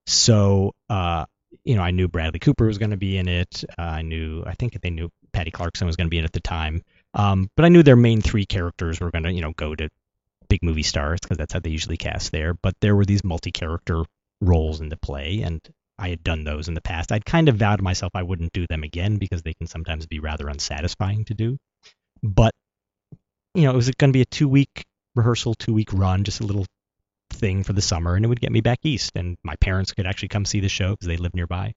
[0.06, 1.26] So uh,
[1.64, 3.64] you know, I knew Bradley Cooper was going to be in it.
[3.78, 6.28] Uh, I knew, I think they knew Patty Clarkson was going to be in it
[6.28, 6.84] at the time.
[7.14, 9.90] Um, but I knew their main three characters were going to, you know, go to
[10.50, 12.54] big movie stars because that's how they usually cast there.
[12.54, 14.04] But there were these multi-character
[14.42, 15.62] roles in the play, and
[15.98, 17.12] I had done those in the past.
[17.12, 20.06] I'd kind of vowed to myself I wouldn't do them again because they can sometimes
[20.06, 21.58] be rather unsatisfying to do.
[22.22, 22.54] But
[23.54, 24.86] you know, it was going to be a two-week
[25.16, 26.66] rehearsal, two-week run, just a little
[27.32, 30.08] thing for the summer, and it would get me back east, and my parents could
[30.08, 31.74] actually come see the show because they live nearby.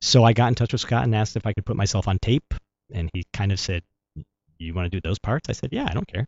[0.00, 2.18] So I got in touch with Scott and asked if I could put myself on
[2.18, 2.54] tape,
[2.92, 3.82] and he kind of said,
[4.58, 6.26] "You want to do those parts?" I said, "Yeah, I don't care."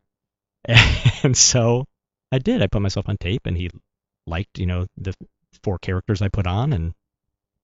[1.23, 1.85] And so
[2.33, 2.63] I did.
[2.63, 3.71] I put myself on tape, and he
[4.27, 5.15] liked, you know, the
[5.63, 6.95] four characters I put on, and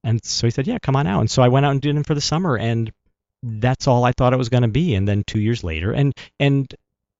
[0.04, 1.96] and so he said, "Yeah, come on out." And so I went out and did
[1.96, 2.92] them for the summer, and
[3.42, 4.94] that's all I thought it was going to be.
[4.94, 6.72] And then two years later, and and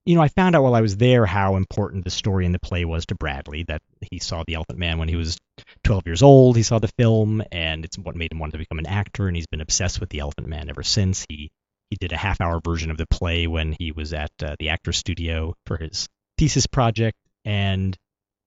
[0.05, 2.59] you know, I found out while I was there how important the story in the
[2.59, 3.63] play was to Bradley.
[3.63, 3.81] That
[4.11, 5.37] he saw the Elephant Man when he was
[5.83, 6.55] 12 years old.
[6.55, 9.27] He saw the film, and it's what made him want to become an actor.
[9.27, 11.25] And he's been obsessed with the Elephant Man ever since.
[11.27, 11.51] He
[11.89, 14.97] he did a half-hour version of the play when he was at uh, the Actors
[14.97, 16.07] Studio for his
[16.37, 17.95] thesis project, and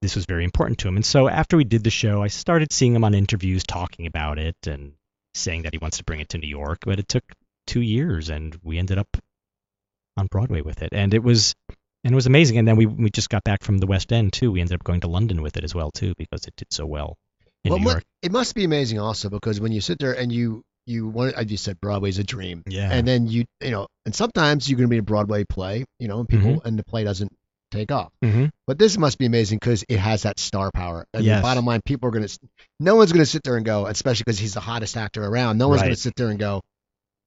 [0.03, 0.97] this was very important to him.
[0.97, 4.38] And so after we did the show, I started seeing him on interviews talking about
[4.38, 4.93] it and
[5.34, 6.78] saying that he wants to bring it to New York.
[6.84, 7.24] But it took
[7.66, 9.09] two years, and we ended up
[10.16, 11.55] on Broadway with it, and it was
[12.05, 12.59] and it was amazing.
[12.59, 14.53] And then we we just got back from the West End too.
[14.53, 16.86] We ended up going to London with it as well too because it did so
[16.86, 17.16] well
[17.64, 18.05] in Well, New York.
[18.22, 21.45] it must be amazing also because when you sit there and you you want I
[21.45, 22.62] just said Broadway's a dream.
[22.66, 22.91] Yeah.
[22.93, 25.84] And then you you know, and sometimes you're going to be in a Broadway play,
[25.99, 26.68] you know, and people Mm-hmm.
[26.68, 27.32] and the play doesn't
[27.70, 28.11] take off.
[28.22, 31.07] hmm But this must be amazing because it has that star power.
[31.14, 31.38] And Yes.
[31.38, 32.38] the bottom line, people are to,
[32.80, 35.59] no one's going to sit there and go, especially because he's the hottest actor around.
[35.59, 36.61] No one's gonna sit there and go,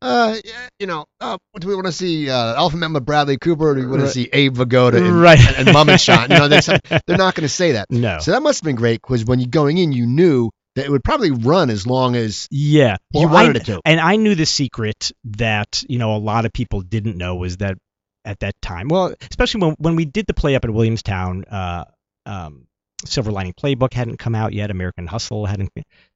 [0.01, 0.35] uh,
[0.79, 3.81] you know, uh, do we want to see uh, Man with Bradley Cooper, or do
[3.81, 4.13] we want to Right.
[4.13, 5.39] see Abe Vigoda and, Right.
[5.39, 6.29] and, and Mummenschanz?
[6.29, 6.59] You know, they,
[7.07, 7.89] they're not going to say that.
[7.89, 8.19] No.
[8.19, 10.89] So that must have been great because when you going in, you knew that it
[10.91, 12.97] would probably run as long as Yeah.
[13.11, 13.81] you Well, I- wanted it to.
[13.85, 17.57] And I knew the secret that, you know, a lot of people didn't know was
[17.57, 17.77] that
[18.25, 21.85] at that time, well, especially when, when we did the play up at Williamstown, uh,
[22.25, 22.67] um,
[23.05, 24.71] Silver Lining Playbook hadn't come out yet.
[24.71, 25.69] American Hustle hadn't,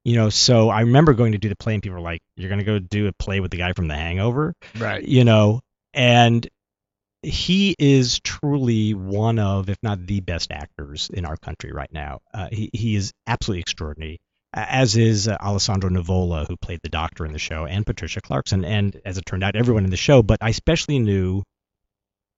[0.05, 2.47] you know, so I remember going to do the play and people were like, you're
[2.49, 4.53] going to go do a play with the guy from The Hangover?
[4.79, 5.03] Right.
[5.03, 5.59] you know,
[5.93, 6.47] and
[7.23, 12.19] he is truly one of, if not the best actors in our country right now.
[12.33, 14.19] Uh, he he is absolutely extraordinary.
[14.53, 18.63] As is uh, Alessandro Nivola, who played the Doctor in the show, and Patricia Clarkson,
[18.63, 20.23] and as it turned out, everyone in the show.
[20.23, 21.43] But I especially knew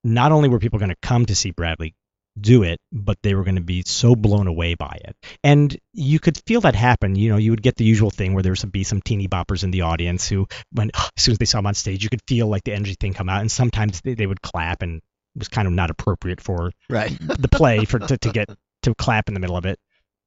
[0.02, 1.94] not only were people going to come to see Bradley
[2.40, 5.16] do it, but they were going to be so blown away by it.
[5.42, 7.16] And you could feel that happen.
[7.16, 9.64] You know, you would get the usual thing where there would be some teeny boppers
[9.64, 12.22] in the audience who, when as soon as they saw him on stage, you could
[12.26, 13.40] feel like the energy thing come out.
[13.40, 17.16] And sometimes they, they would clap, and it was kind of not appropriate for Right.
[17.20, 18.48] the play for to, to get
[18.82, 19.78] to clap in the middle of it.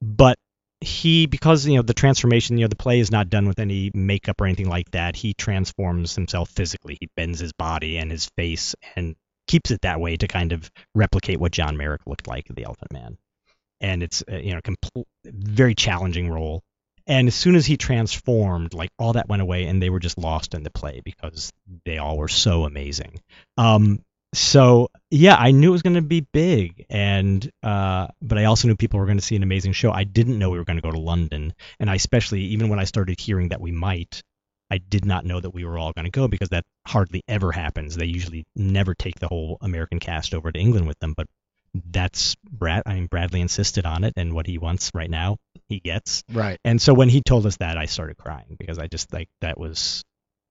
[0.02, 0.38] But
[0.84, 3.92] he, because you know the transformation, you know the play is not done with any
[3.94, 5.16] makeup or anything like that.
[5.16, 6.98] He transforms himself physically.
[7.00, 9.16] He bends his body and his face and
[9.48, 12.92] keeps it that way to kind of replicate what John Merrick looked like, the Elephant
[12.92, 13.18] Man.
[13.82, 16.62] And it's uh, you know compl- very challenging role.
[17.06, 20.18] And as soon as he transformed, like all that went away, and they were just
[20.18, 21.52] lost in the play because
[21.86, 23.20] they all were so amazing.
[23.58, 24.02] Um,
[24.34, 28.68] so yeah, I knew it was going to be big, and uh, but I also
[28.68, 29.92] knew people were going to see an amazing show.
[29.92, 32.80] I didn't know we were going to go to London, and I especially even when
[32.80, 34.24] I started hearing that we might,
[34.72, 37.52] I did not know that we were all going to go because that hardly ever
[37.52, 37.96] happens.
[37.96, 41.28] They usually never take the whole American cast over to England with them, but
[41.74, 42.84] that's Brad.
[42.86, 45.38] I mean, Bradley insisted on it, and what he wants right now,
[45.70, 46.24] he gets.
[46.32, 46.60] Right.
[46.64, 49.60] And so when he told us that, I started crying because I just like that
[49.60, 50.04] was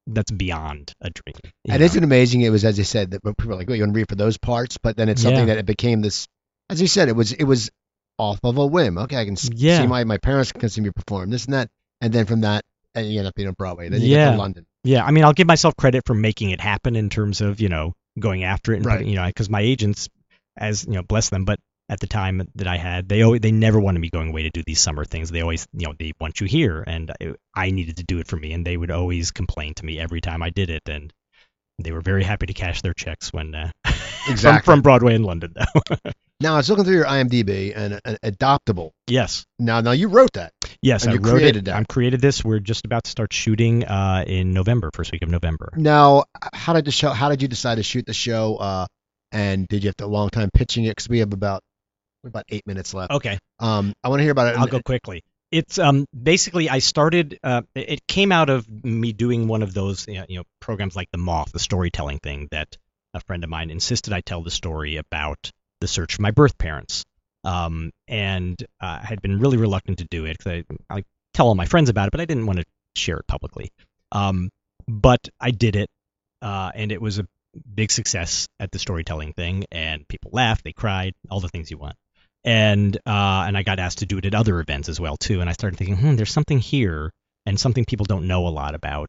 [0.07, 1.35] that's beyond a dream.
[1.69, 1.85] And know?
[1.85, 2.41] isn't amazing?
[2.43, 4.17] It was as you said that people are like, "Well, you want to read for
[4.17, 5.55] those parts," but then it's something Yeah.
[5.55, 6.27] that it became this.
[6.71, 7.71] As you said, it was it was
[8.19, 8.99] off of a whim.
[8.99, 9.81] Okay, I can Yeah.
[9.81, 11.69] see my my parents can see me perform this and that,
[12.01, 13.89] and then from that, and you end up being on Broadway.
[13.89, 14.67] Then you get to London.
[14.85, 17.69] Yeah, I mean, I'll give myself credit for making it happen in terms of you
[17.69, 18.95] know going after it and Right.
[18.99, 20.09] putting, you know because my agents,
[20.57, 21.59] as you know, bless them, but
[21.93, 24.51] at the time that I had, they always, they never wanted me going away to
[24.51, 25.31] do these summer things.
[25.31, 28.27] They always you know they want you here, and I, I needed to do it
[28.27, 31.13] for me, and they would always complain to me every time I did it, and
[31.79, 34.65] they were very happy to cash their checks when uh, from, Exactly.
[34.65, 35.97] from Broadway in London though.
[36.41, 38.91] Now I was looking through your IMDb and adoptable.
[39.07, 39.45] yes.
[39.61, 40.53] Now, now you wrote that.
[40.83, 41.65] Yes, And I you wrote created it.
[41.67, 41.77] that.
[41.77, 42.45] I'm created this.
[42.45, 45.73] We're just about to start shooting uh, in November, first week of November.
[45.77, 47.11] Now, how did the show?
[47.11, 48.57] How did you decide to shoot the show?
[48.57, 48.87] Uh,
[49.31, 50.91] and did you have to a long time pitching it?
[50.97, 51.63] Because we have about
[52.25, 53.13] about eight minutes left.
[53.13, 53.39] Okay.
[53.59, 54.59] Um, I want to hear about it.
[54.59, 55.23] I'll go quickly.
[55.51, 57.39] It's um basically I started.
[57.43, 60.97] Uh, it came out of me doing one of those you know, you know programs
[60.97, 62.77] like the Moth, the storytelling thing that
[63.15, 65.51] a friend of mine insisted I tell the story about
[65.81, 67.05] the search for my birth parents.
[67.45, 71.05] Um, and uh, I had been really reluctant to do it because I, I
[71.35, 72.65] tell all my friends about it, but I didn't want to
[72.97, 73.73] share it publicly.
[74.13, 74.49] Um,
[74.87, 75.91] but I did it,
[76.41, 77.27] uh, and it was a
[77.75, 81.79] big success at the storytelling thing, and people laughed, they cried, all the things you
[81.79, 81.97] want
[82.45, 85.41] and uh, and I got asked to do it at other events as well too.
[85.41, 87.11] And I started thinking, hmm, there's something here
[87.47, 89.09] and something people don't know a lot about.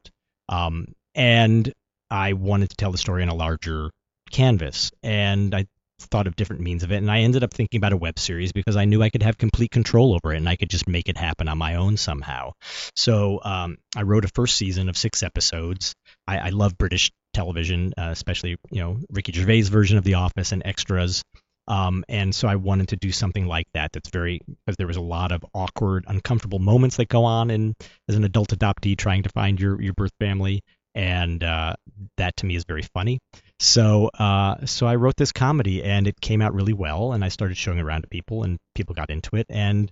[0.49, 1.71] Um, and
[2.09, 3.89] I wanted to tell the story on a larger
[4.31, 5.65] canvas, and I
[5.99, 6.97] thought of different means of it.
[6.97, 9.37] And I ended up thinking about a web series because I knew I could have
[9.37, 12.51] complete control over it and I could just make it happen on my own somehow.
[12.95, 15.93] So um, I wrote a first season of six episodes.
[16.27, 20.51] I, I love British television, uh, especially you know Ricky Gervais' version of The Office
[20.51, 21.23] and extras.
[21.67, 23.91] Um, and so I wanted to do something like that.
[23.93, 27.75] That's very because there was a lot of awkward, uncomfortable moments that go on in
[28.09, 30.61] as an adult adoptee trying to find your your birth family,
[30.93, 31.75] and uh,
[32.17, 33.19] that to me is very funny.
[33.59, 37.29] So uh, so I wrote this comedy, and it came out really well, and I
[37.29, 39.89] started showing it around to people, and people got into it, and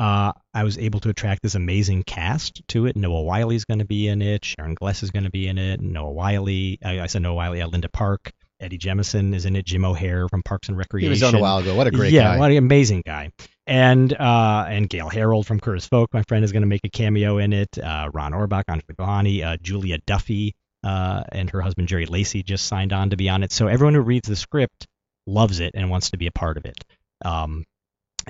[0.00, 2.96] uh, I was able to attract this amazing cast to it.
[2.96, 4.44] Noah Wyle's going to be in it.
[4.44, 5.80] Sharon Gless is going to be in it.
[5.80, 8.32] Noah Wyle, I, I said Noah Wyle, uh, Linda Park.
[8.60, 9.64] Eddie Jemison is in it.
[9.64, 11.06] Jim O'Heir from Parks and Recreation.
[11.06, 11.74] He was on a while ago.
[11.74, 12.38] What a great yeah, guy.
[12.38, 13.32] what an amazing guy.
[13.66, 16.82] And uh, and Gale Harold from Queer as Folk, my friend, is going to make
[16.84, 17.78] a cameo in it.
[17.78, 22.66] Uh, Ron Orbach, Andre Gohani, uh, Julia Duffy, uh, and her husband Jerry Lacy just
[22.66, 23.52] signed on to be on it.
[23.52, 24.86] So everyone who reads the script
[25.26, 26.84] loves it and wants to be a part of it.
[27.24, 27.64] Um,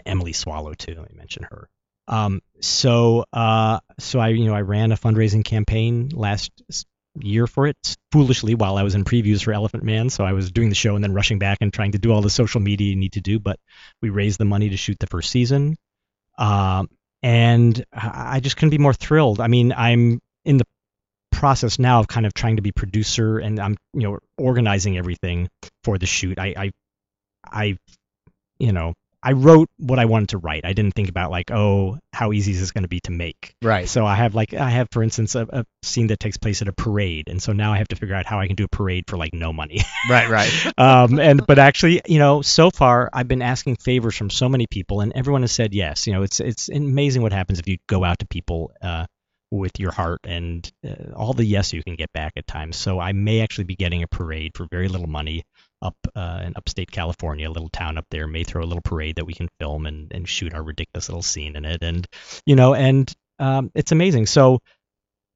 [0.05, 0.95] Emily Swallow too.
[0.95, 1.69] Let me mention her.
[2.09, 6.51] Um, so uh, so I you know I ran a fundraising campaign last
[7.25, 10.11] year for it foolishly while I was in previews for Elephant Man.
[10.11, 12.23] So I was doing the show and then rushing back and trying to do all
[12.23, 13.39] the social media you need to do.
[13.39, 13.59] But
[14.03, 15.77] we raised the money to shoot the first season,
[16.39, 16.89] um,
[17.23, 19.41] and I I just couldn't be more thrilled.
[19.41, 20.65] I mean, I'm in the
[21.33, 25.49] process now of kind of trying to be producer and I'm you know organizing everything
[25.85, 26.39] for the shoot.
[26.39, 26.71] I I,
[27.45, 27.79] I
[28.59, 30.65] you know I wrote what I wanted to write.
[30.65, 33.55] I didn't think about like, oh, how easy is this going to be to make?
[33.63, 33.89] Right.
[33.89, 36.69] So I have like I have for instance a, a scene that takes place at
[36.69, 38.69] a parade, and so now I have to figure out how I can do a
[38.69, 39.81] parade for like no money.
[40.09, 40.31] Right.
[40.31, 40.79] Right.
[40.79, 44.67] um, and but actually, you know, so far I've been asking favors from so many
[44.67, 46.07] people, and everyone has said yes.
[46.07, 49.07] You know, it's it's amazing what happens if you go out to people uh,
[49.51, 52.77] with your heart and uh, all the yes you can get back at times.
[52.77, 55.45] So I may actually be getting a parade for very little money
[55.83, 59.17] up uh, in upstate California, a little town up there, may throw a little parade
[59.17, 61.83] that we can film and, and shoot our ridiculous little scene in it.
[61.83, 62.07] And,
[62.47, 64.27] you know, and um, it's amazing.
[64.27, 64.61] So,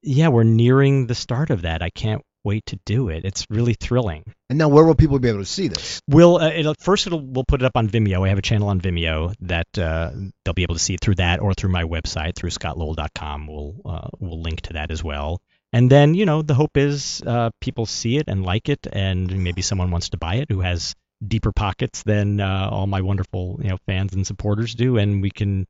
[0.01, 1.81] yeah, we're nearing the start of that.
[1.81, 3.25] I can't wait to do it.
[3.25, 4.23] It's really thrilling.
[4.49, 5.99] And now, where will people be able to see this?
[6.07, 8.25] We'll uh, it'll, first it'll we'll put it up on Vimeo.
[8.25, 10.11] I have a channel on Vimeo that uh,
[10.43, 13.47] they'll be able to see it through that or through my website through scottlowell.com.
[13.47, 15.41] We'll uh, we'll link to that as well.
[15.73, 19.43] And then you know the hope is uh, people see it and like it, and
[19.43, 23.59] maybe someone wants to buy it who has deeper pockets than uh, all my wonderful
[23.63, 25.67] you know fans and supporters do, and we can.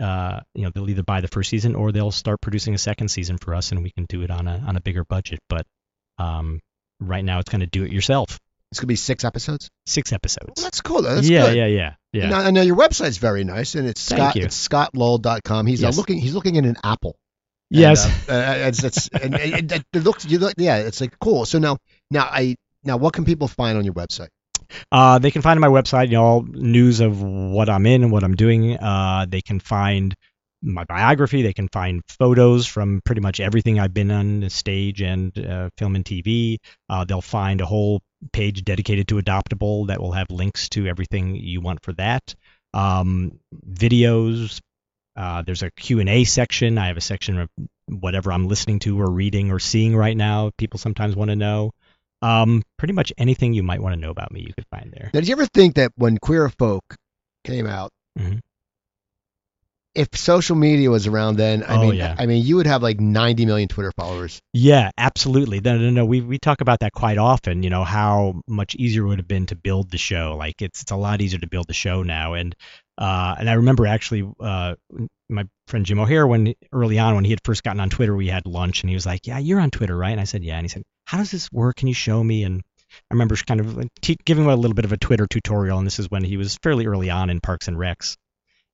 [0.00, 3.08] Uh, you know they'll either buy the first season or they'll start producing a second
[3.08, 5.66] season for us and we can do it on a on a bigger budget but
[6.18, 6.60] um,
[7.00, 8.38] right now, it's going to do it yourself.
[8.72, 9.70] It's gonna be six episodes.
[9.84, 10.52] Six episodes.
[10.56, 11.02] Well, that's cool.
[11.02, 11.56] That's yeah, good.
[11.58, 12.30] yeah, yeah, yeah.
[12.30, 14.36] Now, I know your website's very nice, and it's Thank Scott.
[14.36, 14.44] you.
[14.44, 15.66] It's scottlowell.com.
[15.66, 16.16] He's uh, looking.
[16.16, 17.18] He's looking at an apple.
[17.68, 18.06] yes.
[18.06, 20.24] And, uh, uh, it's, it's and it looks.
[20.24, 21.44] You look, yeah, it's like cool.
[21.44, 21.76] So now,
[22.10, 24.28] now I now what can people find on your website?
[24.90, 28.10] Uh, they can find my website, you know, all news of what I'm in and
[28.10, 28.78] what I'm doing.
[28.78, 30.14] Uh, they can find
[30.62, 31.42] my biography.
[31.42, 35.70] They can find photos from pretty much everything I've been on the stage and uh,
[35.76, 36.58] film and TV.
[36.88, 38.00] Uh, they'll find a whole
[38.32, 42.34] page dedicated to Adoptable that will have links to everything you want for that.
[42.72, 44.60] Um, videos.
[45.14, 46.78] Uh, there's a Q&A section.
[46.78, 47.48] I have a section of
[47.86, 50.52] whatever I'm listening to or reading or seeing right now.
[50.56, 51.72] People sometimes want to know.
[52.22, 55.10] Um, pretty much anything you might want to know about me, you could find there.
[55.12, 56.94] Now, did you ever think that when Queer Folk
[57.44, 58.40] came out, Mhm.
[59.94, 62.14] If social media was around then, I Oh, mean, yeah.
[62.18, 64.40] I mean, you would have like 90 million Twitter followers.
[64.54, 65.60] Yeah, absolutely.
[65.60, 66.06] No, no, no.
[66.06, 67.62] We we talk about that quite often.
[67.62, 70.36] You know how much easier it would have been to build the show.
[70.38, 72.34] Like it's it's a lot easier to build the show now.
[72.34, 72.54] And
[72.96, 74.76] uh, and I remember actually uh,
[75.28, 78.28] my friend Jim O'Heir when early on when he had first gotten on Twitter, we
[78.28, 80.56] had lunch and he was like, "Yeah, you're on Twitter, right?" And I said, "Yeah."
[80.56, 81.76] And he said, "How does this work?
[81.76, 82.62] Can you show me?" And
[83.10, 85.76] I remember kind of te- giving him a little bit of a Twitter tutorial.
[85.76, 88.16] And this is when he was fairly early on in Parks and Recs.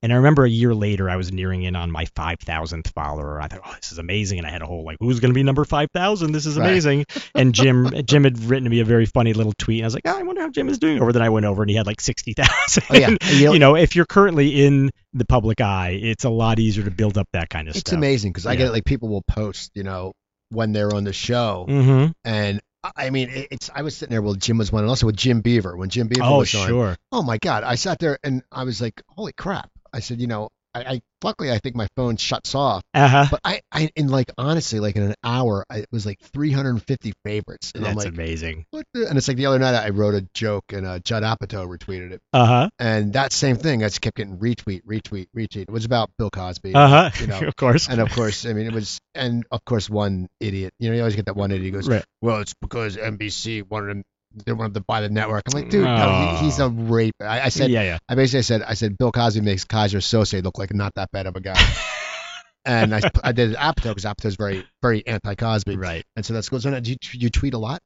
[0.01, 3.41] And I remember a year later, I was nearing in on my 5,000th follower.
[3.41, 4.39] I thought, oh, this is amazing.
[4.39, 6.31] And I had a whole, like, who's going to be number 5,000?
[6.33, 6.69] This is Right.
[6.69, 7.05] amazing.
[7.35, 9.79] and Jim Jim had written me a very funny little tweet.
[9.81, 11.13] And I was like, oh, I wonder how Jim is doing over.
[11.13, 12.85] Then I went over and he had like 60,000.
[12.91, 13.17] Oh, yeah.
[13.33, 16.85] You know- you know, if you're currently in the public eye, it's a lot easier
[16.85, 17.93] to build up that kind of It's stuff.
[17.95, 20.13] It's amazing because I get it, like people will post, you know,
[20.51, 22.13] when they're on the show, Mm-hmm.
[22.25, 22.61] and
[22.97, 23.69] I- mean, it's.
[23.75, 24.23] I was sitting there.
[24.23, 26.63] Well, Jim was one, and also with Jim Beaver when Jim Beaver Oh, was on.
[26.63, 26.97] Oh, sure.
[27.11, 27.65] Oh my God!
[27.65, 29.69] I sat there and I was like, holy crap!
[29.99, 33.27] I said, you know, I, I luckily I think my phone shuts off, Uh huh.
[33.31, 37.13] but I, I in like honestly, like in an hour, I, it was like 350
[37.25, 38.67] favorites, and That's like, amazing.
[38.73, 38.85] And
[39.19, 42.21] it's like the other night I wrote a joke and uh, Judd Apatow retweeted it,
[42.33, 42.69] Uh huh.
[42.79, 45.63] and that same thing, I just kept getting retweet, retweet, retweet.
[45.63, 46.75] It was about Bill Cosby.
[46.75, 47.11] Uh huh.
[47.21, 47.89] You know, of course.
[47.89, 50.73] and of course, I mean, it was, and of course, one idiot.
[50.79, 52.05] You know, you always get that one idiot who goes, Right.
[52.21, 54.05] "Well, it's because NBC wanted him,
[54.45, 56.37] they wanted to buy the network." I'm like, mm, dude, no, Oh.
[56.37, 57.15] he, he's a rape.
[57.21, 57.99] I, I said, yeah, yeah.
[58.09, 61.27] I basically said, I said, Bill Cosby makes Keyser Söze look like not that bad
[61.27, 61.61] of a guy.
[62.65, 65.77] and I, I did Apatow because is very, very anti-Cosby.
[65.77, 66.05] Right.
[66.17, 66.81] And so that's goes on.
[66.83, 67.81] Do you, you tweet a lot?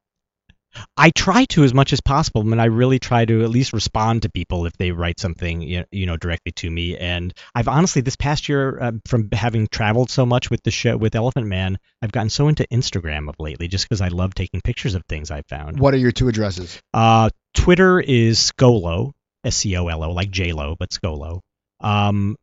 [0.97, 3.73] I try to as much as possible, I and I really try to at least
[3.73, 6.97] respond to people if they write something, you you know, directly to me.
[6.97, 10.97] And I've honestly, this past year, uh, from having traveled so much with the show
[10.97, 14.61] with Elephant Man, I've gotten so into Instagram of lately, just because I love taking
[14.61, 15.79] pictures of things I've found.
[15.79, 16.81] What are your two addresses?
[16.95, 19.12] Uh, Twitter is Scolo,
[19.45, 21.41] S C O L O, like J Lo, but Scolo.
[21.81, 22.37] Um,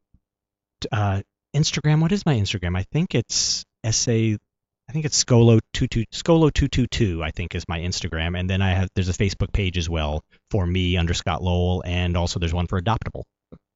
[0.92, 1.22] uh,
[1.56, 2.78] Instagram, what is my Instagram?
[2.78, 4.38] I think it's S A.
[4.90, 7.24] I think it's Scolo two two Scolo two two two.
[7.24, 10.24] I think is my Instagram, and then I have there's a Facebook page as well
[10.50, 13.22] for me under Scott Lowell, and also there's one for Adoptable.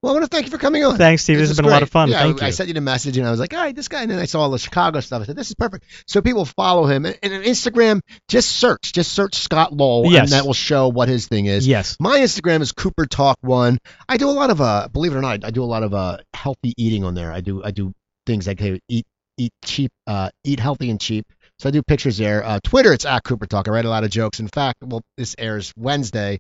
[0.02, 0.98] Well, I want to thank you for coming on.
[0.98, 1.38] Thanks, Steve.
[1.38, 2.10] This, has is been a lot of fun.
[2.10, 3.88] Yeah, Thank I, I sent you the message and I was like, all right, this
[3.88, 4.02] guy.
[4.02, 5.22] And then I saw all the Chicago stuff.
[5.22, 5.86] I said, this is perfect.
[6.08, 7.06] So people follow him.
[7.06, 8.92] And, and on Instagram, just search.
[8.92, 10.12] Just search Scott Lowell.
[10.12, 10.24] Yes.
[10.24, 11.66] And that will show what his thing is.
[11.66, 11.96] yes.
[12.02, 13.80] My Instagram is Cooper Talk One.
[14.10, 15.94] I do a lot of uh, believe it or not, I do a lot of
[15.94, 17.32] uh, healthy eating on there.
[17.32, 17.94] I do I do
[18.26, 19.06] things like eat
[19.38, 21.26] eat cheap, uh, eat healthy and cheap.
[21.60, 22.44] So I do pictures there.
[22.44, 23.68] Uh, Twitter, it's at Cooper Talk.
[23.68, 24.40] I write a lot of jokes.
[24.40, 26.40] In fact, well, this airs Wednesday,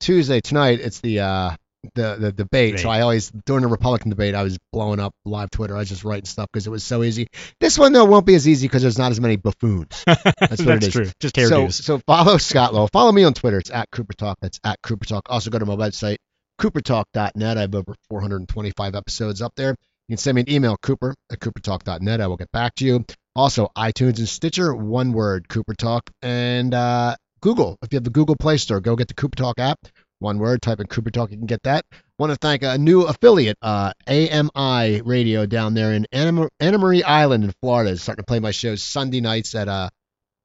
[0.00, 0.80] Tuesday tonight.
[0.80, 1.50] It's the uh,
[1.94, 2.80] the the debate.
[2.80, 5.74] So I always during the Republican debate, I was blowing up live Twitter.
[5.76, 7.28] I was just writing stuff because it was so easy.
[7.60, 10.02] This one though won't be as easy because there's not as many buffoons.
[10.06, 10.92] That's, what it is.
[10.92, 11.06] true.
[11.20, 11.72] Just So, hairdos.
[11.72, 12.88] so follow Scott Lowell.
[12.92, 13.58] Follow me on Twitter.
[13.58, 14.38] It's at Cooper Talk.
[14.42, 15.30] That's at Cooper Talk.
[15.30, 16.16] Also go to my website,
[16.60, 17.56] coopertalk.net.
[17.56, 19.76] I have over 425 episodes up there.
[20.08, 22.20] You can send me an email, cooper at coopertalk.net.
[22.20, 23.04] I will get back to you.
[23.36, 26.08] Also, iTunes and Stitcher, one word, Cooper Talk.
[26.22, 27.76] And uh, Google.
[27.82, 29.78] If you have the Google Play Store, go get the Cooper Talk app.
[30.20, 31.84] One word, type in Cooper Talk, you can get that.
[32.18, 37.44] Want to thank a new affiliate, uh, AMI Radio down there in Anna Maria Island
[37.44, 37.90] in Florida.
[37.90, 39.90] Is starting to play my shows Sunday nights at uh,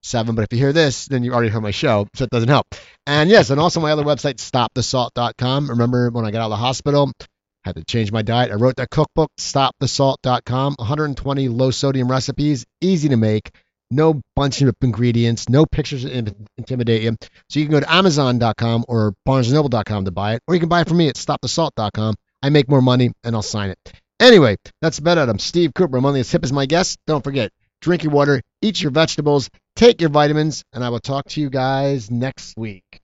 [0.03, 0.35] seven.
[0.35, 2.67] But if you hear this, then you already heard my show, so it doesn't help.
[3.07, 5.69] And yes, and also my other website, stopthesalt.com.
[5.69, 7.11] Remember when I got out of the hospital,
[7.63, 8.51] had to change my diet.
[8.51, 10.75] I wrote that cookbook, stopthesalt.com.
[10.77, 13.51] 120 low sodium recipes, easy to make,
[13.91, 17.15] no bunch of ingredients, no pictures to intimidate you.
[17.49, 20.81] So you can go to amazon.com or barnesandnoble.com to buy it, or you can buy
[20.81, 22.15] it from me at stopthesalt.com.
[22.41, 23.77] I make more money and I'll sign it.
[24.19, 25.29] Anyway, that's about it.
[25.29, 25.97] I'm Steve Cooper.
[25.97, 26.97] I'm only as hip as my guest.
[27.07, 27.51] Don't forget,
[27.81, 31.49] drink your water, eat your vegetables, take your vitamins, and I will talk to you
[31.49, 33.02] guys next week.